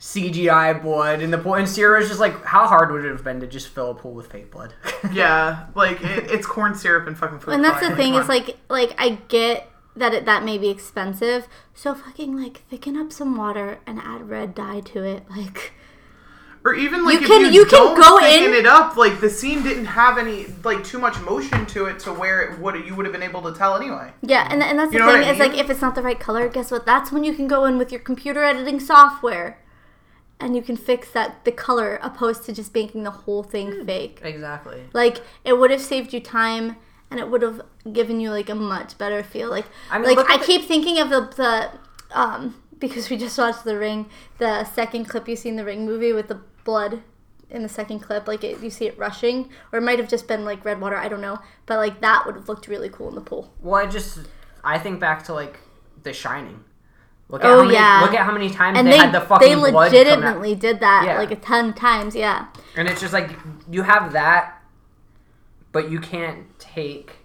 [0.00, 3.40] CGI blood in the pool, and Sierra's just like, how hard would it have been
[3.40, 4.72] to just fill a pool with fake blood?
[5.12, 7.54] Yeah, like it, it's corn syrup and fucking food.
[7.54, 7.96] And that's the coloring.
[7.96, 11.46] thing Come is like like I get that it, that may be expensive.
[11.74, 15.24] So fucking like thicken up some water and add red dye to it.
[15.36, 15.72] Like
[16.64, 19.20] or even like You if can- you, you can don't go in- it up, like
[19.20, 22.84] the scene didn't have any like too much motion to it to where it would
[22.84, 24.12] you would have been able to tell anyway.
[24.22, 26.02] yeah, and and that's You the know thing I is like if it's not the
[26.02, 26.84] right color, guess what?
[26.84, 29.60] That's when you can go in with your computer editing software.
[30.40, 34.20] And you can fix that the color opposed to just making the whole thing fake.
[34.22, 34.82] exactly.
[34.92, 36.76] Like it would have saved you time
[37.10, 37.62] and it would have
[37.92, 39.50] given you like a much better feel.
[39.50, 43.36] Like I mean, like I the- keep thinking of the the um because we just
[43.36, 44.06] watched The Ring,
[44.38, 47.02] the second clip you see in the Ring movie with the blood
[47.50, 50.28] in the second clip, like it, you see it rushing, or it might have just
[50.28, 50.96] been like red water.
[50.96, 53.52] I don't know, but like that would have looked really cool in the pool.
[53.60, 54.20] Well, I just
[54.62, 55.58] I think back to like
[56.02, 56.62] The Shining.
[57.30, 58.00] Look at Oh, how many, yeah.
[58.02, 59.90] Look at how many times And they, they had the fucking they blood come out.
[59.92, 61.18] legitimately did that Yeah.
[61.18, 62.14] like a ton of times.
[62.16, 63.30] Yeah, And it's just like
[63.70, 64.62] you have that,
[65.72, 67.16] but you can't take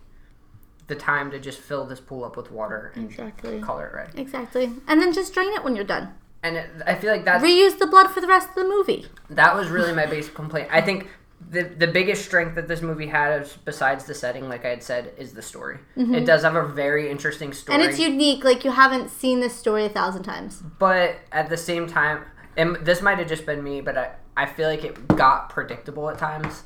[0.87, 4.09] the time to just fill this pool up with water and exactly, color it red.
[4.19, 4.71] exactly.
[4.87, 6.13] And then just drain it when you're done.
[6.43, 9.07] And it, I feel like that Reuse the blood for the rest of the movie.
[9.29, 10.67] that was really my basic complaint.
[10.71, 11.07] I think
[11.49, 15.13] the the biggest strength that this movie has, besides the setting, like I had said,
[15.17, 15.77] is the story.
[15.95, 17.83] It does have a very interesting story, Mm-hmm.
[17.83, 18.43] And it's unique.
[18.43, 20.61] Like you haven't seen this story a thousand times.
[20.79, 22.23] but at the same time,
[22.57, 26.09] and this might have just been me, but I, I feel like it got predictable
[26.09, 26.63] at times.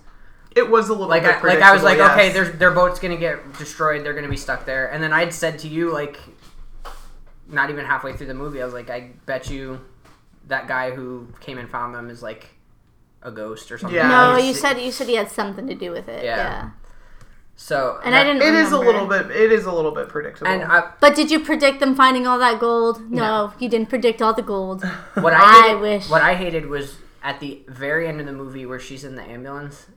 [0.55, 2.33] It was a little like bit I, like I was like, predictable, okay, yes.
[2.33, 4.03] their their boat's gonna get destroyed.
[4.03, 4.91] They're gonna be stuck there.
[4.91, 6.17] And then I'd said to you like,
[7.47, 9.79] not even halfway through the movie, I was like, I bet you
[10.47, 12.47] that guy who came and found them is like
[13.21, 13.95] a ghost or something.
[13.95, 14.07] Yeah.
[14.07, 16.23] No, He's- you said you said he had something to do with it.
[16.23, 16.35] Yeah.
[16.37, 16.69] Yeah.
[17.55, 17.99] so.
[18.05, 18.41] And I didn't.
[18.43, 19.31] It is a little bit.
[19.31, 20.47] It is a little bit predictable.
[20.51, 23.01] And I, But did you predict them finding all that gold?
[23.11, 23.53] No, No.
[23.59, 24.83] you didn't predict all the gold.
[25.15, 26.09] what I, I wish.
[26.09, 29.23] What I hated was at the very end of the movie where she's in the
[29.23, 29.87] ambulance.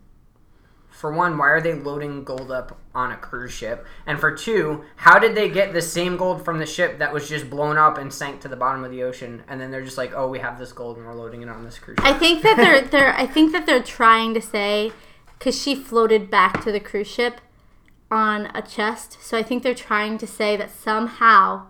[1.01, 3.87] For one, why are they loading gold up on a cruise ship?
[4.05, 7.27] And for two, how did they get the same gold from the ship that was
[7.27, 9.43] just blown up and sank to the bottom of the ocean?
[9.49, 11.65] And then they're just like, "Oh, we have this gold and we're loading it on
[11.65, 14.93] this cruise ship." I think that they're they're I think that they're trying to say
[15.39, 17.41] because she floated back to the cruise ship
[18.11, 19.23] on a chest.
[19.23, 21.69] So I think they're trying to say that somehow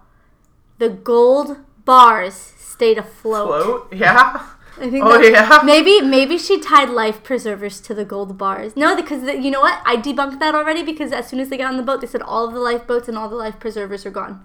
[0.79, 3.47] the gold bars stayed afloat.
[3.47, 3.93] float.
[3.95, 4.45] Yeah.
[4.81, 5.61] I think Oh, yeah?
[5.65, 8.77] maybe maybe she tied life preservers to the gold bars.
[8.77, 9.81] No, because the, you know what?
[9.85, 12.23] I debunked that already because as soon as they got on the boat, they said
[12.23, 14.45] all of the lifeboats and all the life preservers are gone,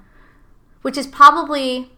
[0.82, 1.92] which is probably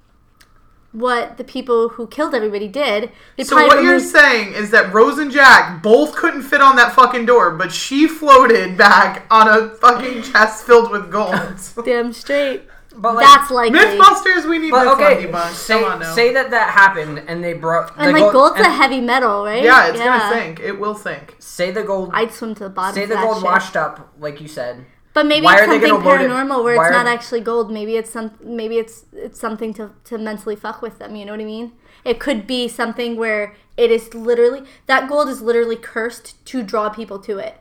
[0.91, 3.11] what the people who killed everybody did.
[3.43, 7.25] So what you're saying is that Rose and Jack both couldn't fit on that fucking
[7.25, 11.35] door, but she floated back on a fucking chest filled with gold.
[11.85, 12.63] damn straight.
[12.97, 13.79] But like, That's likely.
[13.79, 15.53] Mythbusters, we need but myth okay, debunked.
[15.53, 16.13] say, Come on now.
[16.13, 19.63] say that that happened and they brought And like gold, gold's a heavy metal, right?
[19.63, 20.59] yeah, it's gonna sink.
[20.59, 21.35] It will sink.
[21.39, 22.11] Say the gold.
[22.13, 22.95] I'd swim to the bottom.
[22.95, 23.43] say of the that gold shit.
[23.45, 24.85] washed up, like you said.
[25.13, 27.03] But maybe Why it's are they something gonna load it- paranormal where why it's are-
[27.03, 27.71] not actually gold.
[27.71, 28.31] Maybe it's some.
[28.43, 31.15] Maybe it's it's something to to mentally fuck with them.
[31.15, 31.71] You know what I mean?
[32.05, 36.89] It could be something where it is literally that gold is literally cursed to draw
[36.89, 37.55] people to it.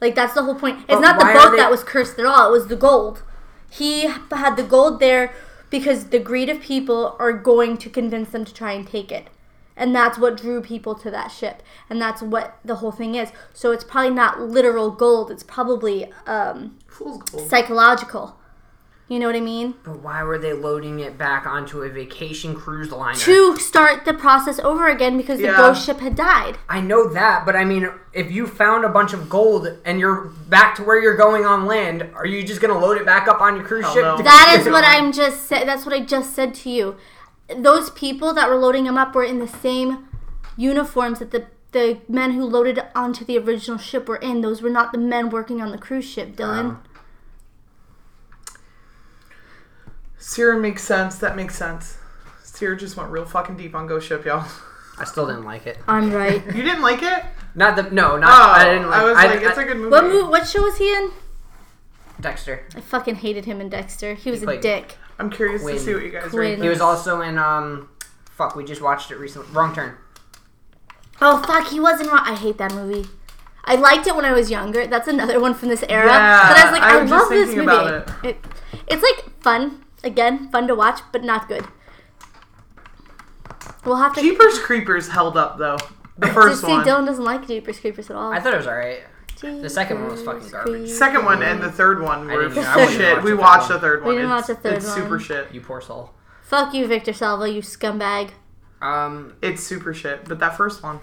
[0.00, 0.78] Like that's the whole point.
[0.80, 2.48] It's But not the why are boat they- that was cursed at all.
[2.48, 3.22] It was the gold.
[3.70, 5.34] He had the gold there
[5.70, 9.28] because the greed of people are going to convince them to try and take it.
[9.76, 11.62] And that's what drew people to that ship.
[11.90, 13.30] And that's what the whole thing is.
[13.52, 15.30] So it's probably not literal gold.
[15.30, 16.78] It's probably um,
[17.46, 18.38] psychological.
[19.08, 19.74] You know what I mean?
[19.84, 23.16] But why were they loading it back onto a vacation cruise liner?
[23.16, 26.58] To start the process over again because the ghost ship had died.
[26.68, 30.24] I know that, but I mean, if you found a bunch of gold and you're
[30.48, 33.40] back to where you're going on land, are you just gonna load it back up
[33.40, 34.02] on your cruise Hell ship?
[34.02, 34.16] no.
[34.22, 36.96] That is what I'm just sa- that's what I just said to you.
[37.56, 40.08] Those people that were loading them up were in the same
[40.56, 44.40] uniforms that the the men who loaded onto the original ship were in.
[44.40, 46.78] Those were not the men working on the cruise ship, Dylan.
[46.78, 46.95] Oh.
[50.26, 51.18] Sierra makes sense.
[51.18, 51.98] That makes sense.
[52.42, 54.44] Sierra just went real fucking deep on Ghost Ship, y'all.
[54.98, 55.78] I still didn't like it.
[55.86, 56.44] I'm right.
[56.54, 57.24] You didn't like it?
[57.54, 59.00] Not the no, not Oh, I didn't like.
[59.00, 59.90] I was I, like, it's I- a good movie.
[59.90, 61.10] what mo- what show was he in?
[62.20, 62.66] Dexter.
[62.74, 64.14] I fucking hated him in Dexter.
[64.14, 64.96] He was a dick.
[65.18, 65.74] I'm curious Quinn.
[65.76, 66.40] to see what you guys Quinn.
[66.40, 66.58] rate.
[66.62, 67.88] He was also in um,
[68.32, 68.56] fuck.
[68.56, 69.48] We just watched it recently.
[69.52, 69.94] Wrong Turn.
[71.20, 72.22] Oh fuck, he wasn't wrong.
[72.24, 73.08] I hate that movie.
[73.64, 74.86] I liked it when I was younger.
[74.86, 76.06] That's another one from this era.
[76.06, 77.96] Yeah, but I was like, I I, was just love this thinking movie.
[77.96, 78.44] about It.
[78.88, 79.84] it's like fun.
[80.06, 81.66] Again, fun to watch, but not good.
[83.84, 84.20] We'll have to.
[84.20, 85.76] Jeepers Creepers held up though.
[86.18, 86.84] The Just first see, one.
[86.86, 88.32] Dylan doesn't like Jeepers Creepers at all.
[88.32, 89.00] I thought it was alright.
[89.40, 90.88] The second one was fucking garbage.
[90.88, 93.16] Second one and the third one I were didn't- I wouldn't shit.
[93.16, 93.72] watch We the third watched one.
[93.72, 94.14] the third We one.
[94.14, 95.52] didn't it's, watch the third it's super shit.
[95.52, 96.12] You poor soul.
[96.42, 98.30] Fuck you, Victor Salva, you scumbag.
[98.80, 100.24] Um, It's super shit.
[100.26, 101.00] But that first one,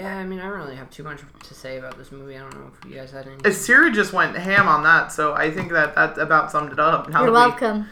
[0.00, 2.36] yeah, I mean, I don't really have too much to say about this movie.
[2.36, 3.52] I don't know if you guys had any.
[3.52, 5.12] Sierra just went ham on that.
[5.12, 7.08] So I think that that about summed it up.
[7.08, 7.86] Now You're that we welcome.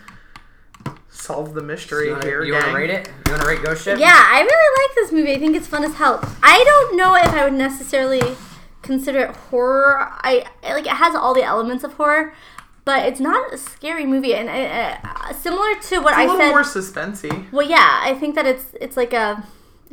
[1.11, 3.11] solved the mystery you wanna, here, you wanna rate it?
[3.27, 3.99] You wanna rate Ghost Ship?
[3.99, 5.33] Yeah, I really like this movie.
[5.33, 6.21] I think it's fun as hell.
[6.43, 8.37] I don't know if I would necessarily
[8.83, 9.99] consider it horror.
[10.01, 12.33] I I- like it has all the elements of horror,
[12.85, 14.35] but it's not a scary movie.
[14.35, 16.51] And uh, uh, similar to what It's a I little said.
[16.51, 17.53] more suspensey.
[17.53, 19.45] Well, yeah, I think that it's it's like a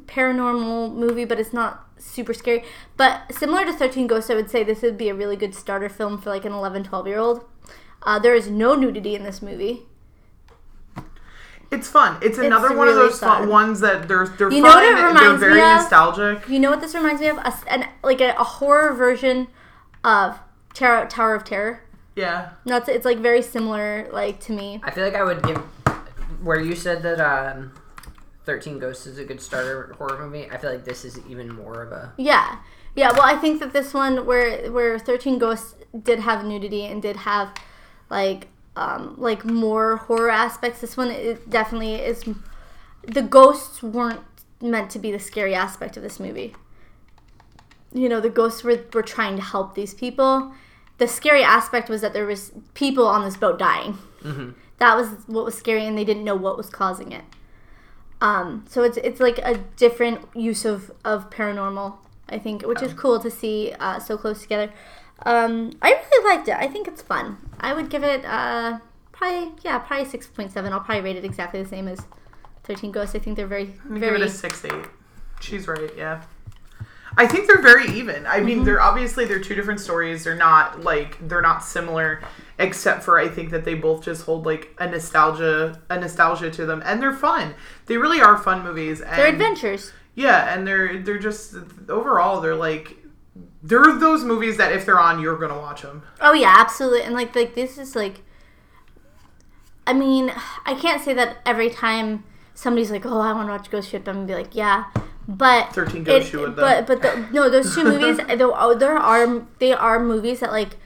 [0.06, 2.64] paranormal movie, but it's not super scary.
[2.98, 5.90] But similar to 13 Ghosts, I would say this would be a really good starter
[5.90, 7.46] film for like an 11, 12 year old.
[8.04, 9.84] Uh, there is no nudity in this movie.
[11.72, 12.18] It's fun.
[12.22, 13.50] It's another one of those fun fun.
[13.50, 15.68] ones that they're they're You know what it they're reminds very me of?
[15.68, 16.48] nostalgic.
[16.48, 17.38] You know what this reminds me of?
[17.38, 19.48] A, an, like a, a horror version
[20.04, 20.40] of
[20.74, 21.82] Terror, Tower of Terror.
[22.16, 22.52] Yeah.
[22.66, 24.80] No, it's, it's like very similar, like to me.
[24.84, 25.58] I feel like I would give
[26.44, 27.74] where you said that um,
[28.46, 30.50] Thirteen Ghosts is a good starter horror movie.
[30.50, 32.14] I feel like this is even more of a.
[32.18, 32.60] Yeah,
[32.96, 33.12] yeah.
[33.12, 37.16] Well, I think that this one, where where Thirteen Ghosts did have nudity and did
[37.18, 37.54] have
[38.10, 42.24] like um, like more horror aspects, this one it definitely is.
[43.04, 44.22] The ghosts weren't
[44.62, 46.56] meant to be the scary aspect of this movie.
[47.94, 50.54] You know, the ghosts were were trying to help these people.
[50.98, 53.98] The scary aspect was that there was people on this boat dying.
[54.78, 57.24] That was what was scary, and they didn't know what was causing it.
[58.22, 61.98] Um, so it's it's like a different use of of paranormal,
[62.30, 64.72] I think, which is cool to see uh, so close together.
[65.26, 66.56] Um, I really liked it.
[66.56, 67.38] I think it's fun.
[67.60, 68.80] I would give it uh,
[69.12, 70.74] probably yeah probably six point seven.
[70.74, 72.06] I'll probably rate it exactly the same as
[72.64, 73.16] Thirteen Ghosts.
[73.16, 74.86] I think they're very very give it a six eight.
[75.42, 76.24] She's right, yeah.
[77.18, 78.26] I think they're very even.
[78.26, 78.46] I Mm-hmm.
[78.46, 80.24] mean, they're obviously they're two different stories.
[80.24, 82.22] They're not like they're not similar,
[82.60, 86.66] except for I think that they both just hold like a nostalgia, a nostalgia to
[86.66, 87.56] them, and they're fun.
[87.86, 89.02] They really are fun movies.
[89.02, 89.94] And, they're adventures.
[90.16, 91.56] Yeah, and they're they're just
[91.90, 92.98] overall they're like
[93.64, 96.04] they're those movies that if they're on, you're gonna watch them.
[96.22, 97.02] Oh yeah, absolutely.
[97.04, 98.22] And like like this is like
[99.88, 100.32] I mean,
[100.66, 102.24] I can't say that every time
[102.56, 104.86] somebody's like, "Oh, I want to watch Ghost Ship," I'm gonna be like, "Yeah."
[105.28, 108.96] But 13 Ghosts you would, but but the, no, those two movies, though, oh, there
[108.96, 110.78] are they are movies that like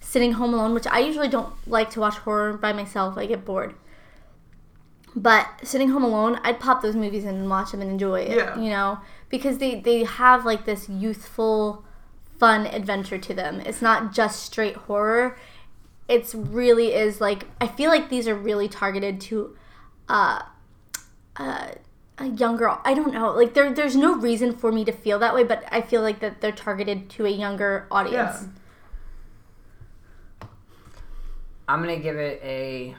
[0.00, 3.18] sitting home alone, which I usually don't like to watch horror by myself.
[3.18, 3.74] I get bored.
[5.16, 8.36] But sitting home alone, I'd pop those movies in and watch them and enjoy it.
[8.36, 8.58] Yeah.
[8.58, 11.84] You know, because they they have like this youthful,
[12.38, 13.60] fun adventure to them.
[13.60, 15.36] It's not just straight horror.
[16.08, 19.56] It's really is like I feel like these are really targeted to,
[20.08, 20.42] uh,
[21.36, 21.70] uh,
[22.20, 22.70] a younger.
[22.84, 23.32] I don't know.
[23.32, 26.20] Like there there's no reason for me to feel that way, but I feel like
[26.20, 28.42] that they're targeted to a younger audience.
[28.42, 28.48] Yeah.
[31.68, 32.96] I'm gonna give it a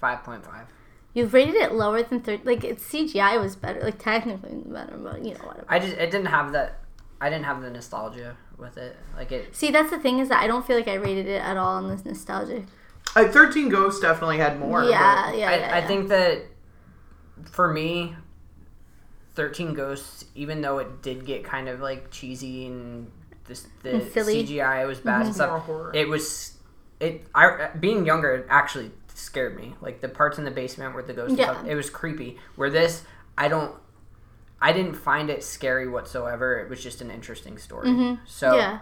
[0.00, 0.66] five point five.
[1.14, 2.42] You've rated it lower than thirty.
[2.44, 3.80] Like it's CGI was better.
[3.80, 5.66] Like technically better, but you know whatever.
[5.68, 6.80] I just it didn't have that.
[7.20, 8.96] I didn't have the nostalgia with it.
[9.16, 9.54] Like it.
[9.56, 11.76] See, that's the thing is that I don't feel like I rated it at all
[11.76, 12.64] on this nostalgia.
[13.16, 14.82] Uh, Thirteen Ghosts definitely had more.
[14.84, 15.86] yeah, but- yeah, I, yeah, I yeah.
[15.86, 16.42] think that
[17.50, 18.14] for me,
[19.34, 23.10] Thirteen Ghosts, even though it did get kind of like cheesy and
[23.46, 24.44] this the And silly.
[24.44, 24.54] Mm-hmm.
[24.54, 25.90] CGI was bad and stuff, horror.
[25.94, 26.56] it was
[27.00, 27.26] it.
[27.34, 29.74] I being younger it actually scared me.
[29.80, 31.52] Like the parts in the basement where the ghosts, and Yeah.
[31.54, 32.38] stuff, it was creepy.
[32.54, 33.02] Where this,
[33.36, 33.74] I don't.
[34.62, 36.58] I didn't find it scary whatsoever.
[36.60, 37.88] It was just an interesting story.
[38.24, 38.56] So Mm-hmm.
[38.56, 38.78] yeah.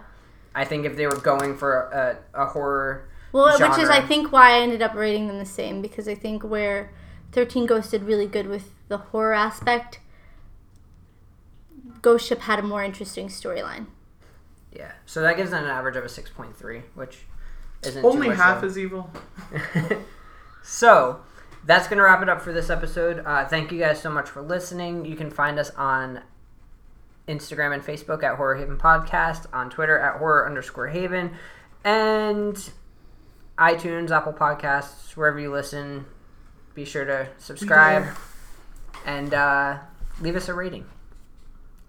[0.55, 4.31] I think if they were going for a, a horror, Well, which is I think
[4.31, 6.91] why I ended up rating them the same because I think where
[7.33, 9.99] Thirteen Ghosts did really good with the horror aspect,
[12.01, 13.87] Ghost Ship had a more interesting storyline.
[14.71, 14.91] yeah.
[15.05, 17.19] So that gives it an average of a six point three, which
[17.83, 18.67] isn't too Only much half low.
[18.67, 19.09] as evil.
[20.63, 21.21] so
[21.65, 23.23] that's gonna wrap it up for this episode.
[23.25, 25.05] Uh, thank you guys so much for listening.
[25.05, 26.21] You can find us on
[27.27, 31.31] Instagram and Facebook at Horror Haven Podcast, on Twitter at Horror underscore Haven,
[31.83, 32.69] and
[33.57, 36.05] iTunes, Apple Podcasts, wherever you listen.
[36.75, 38.07] Be sure to subscribe
[39.05, 39.77] and uh,
[40.21, 40.85] leave us a rating.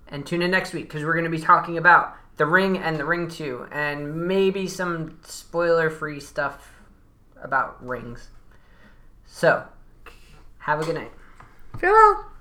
[0.09, 2.99] And tune in next week because we're going to be talking about The Ring and
[2.99, 6.75] The Ring 2 and maybe some spoiler free stuff
[7.43, 8.29] about rings.
[9.27, 9.65] So,
[10.59, 11.13] have a good night.
[11.79, 12.27] Farewell.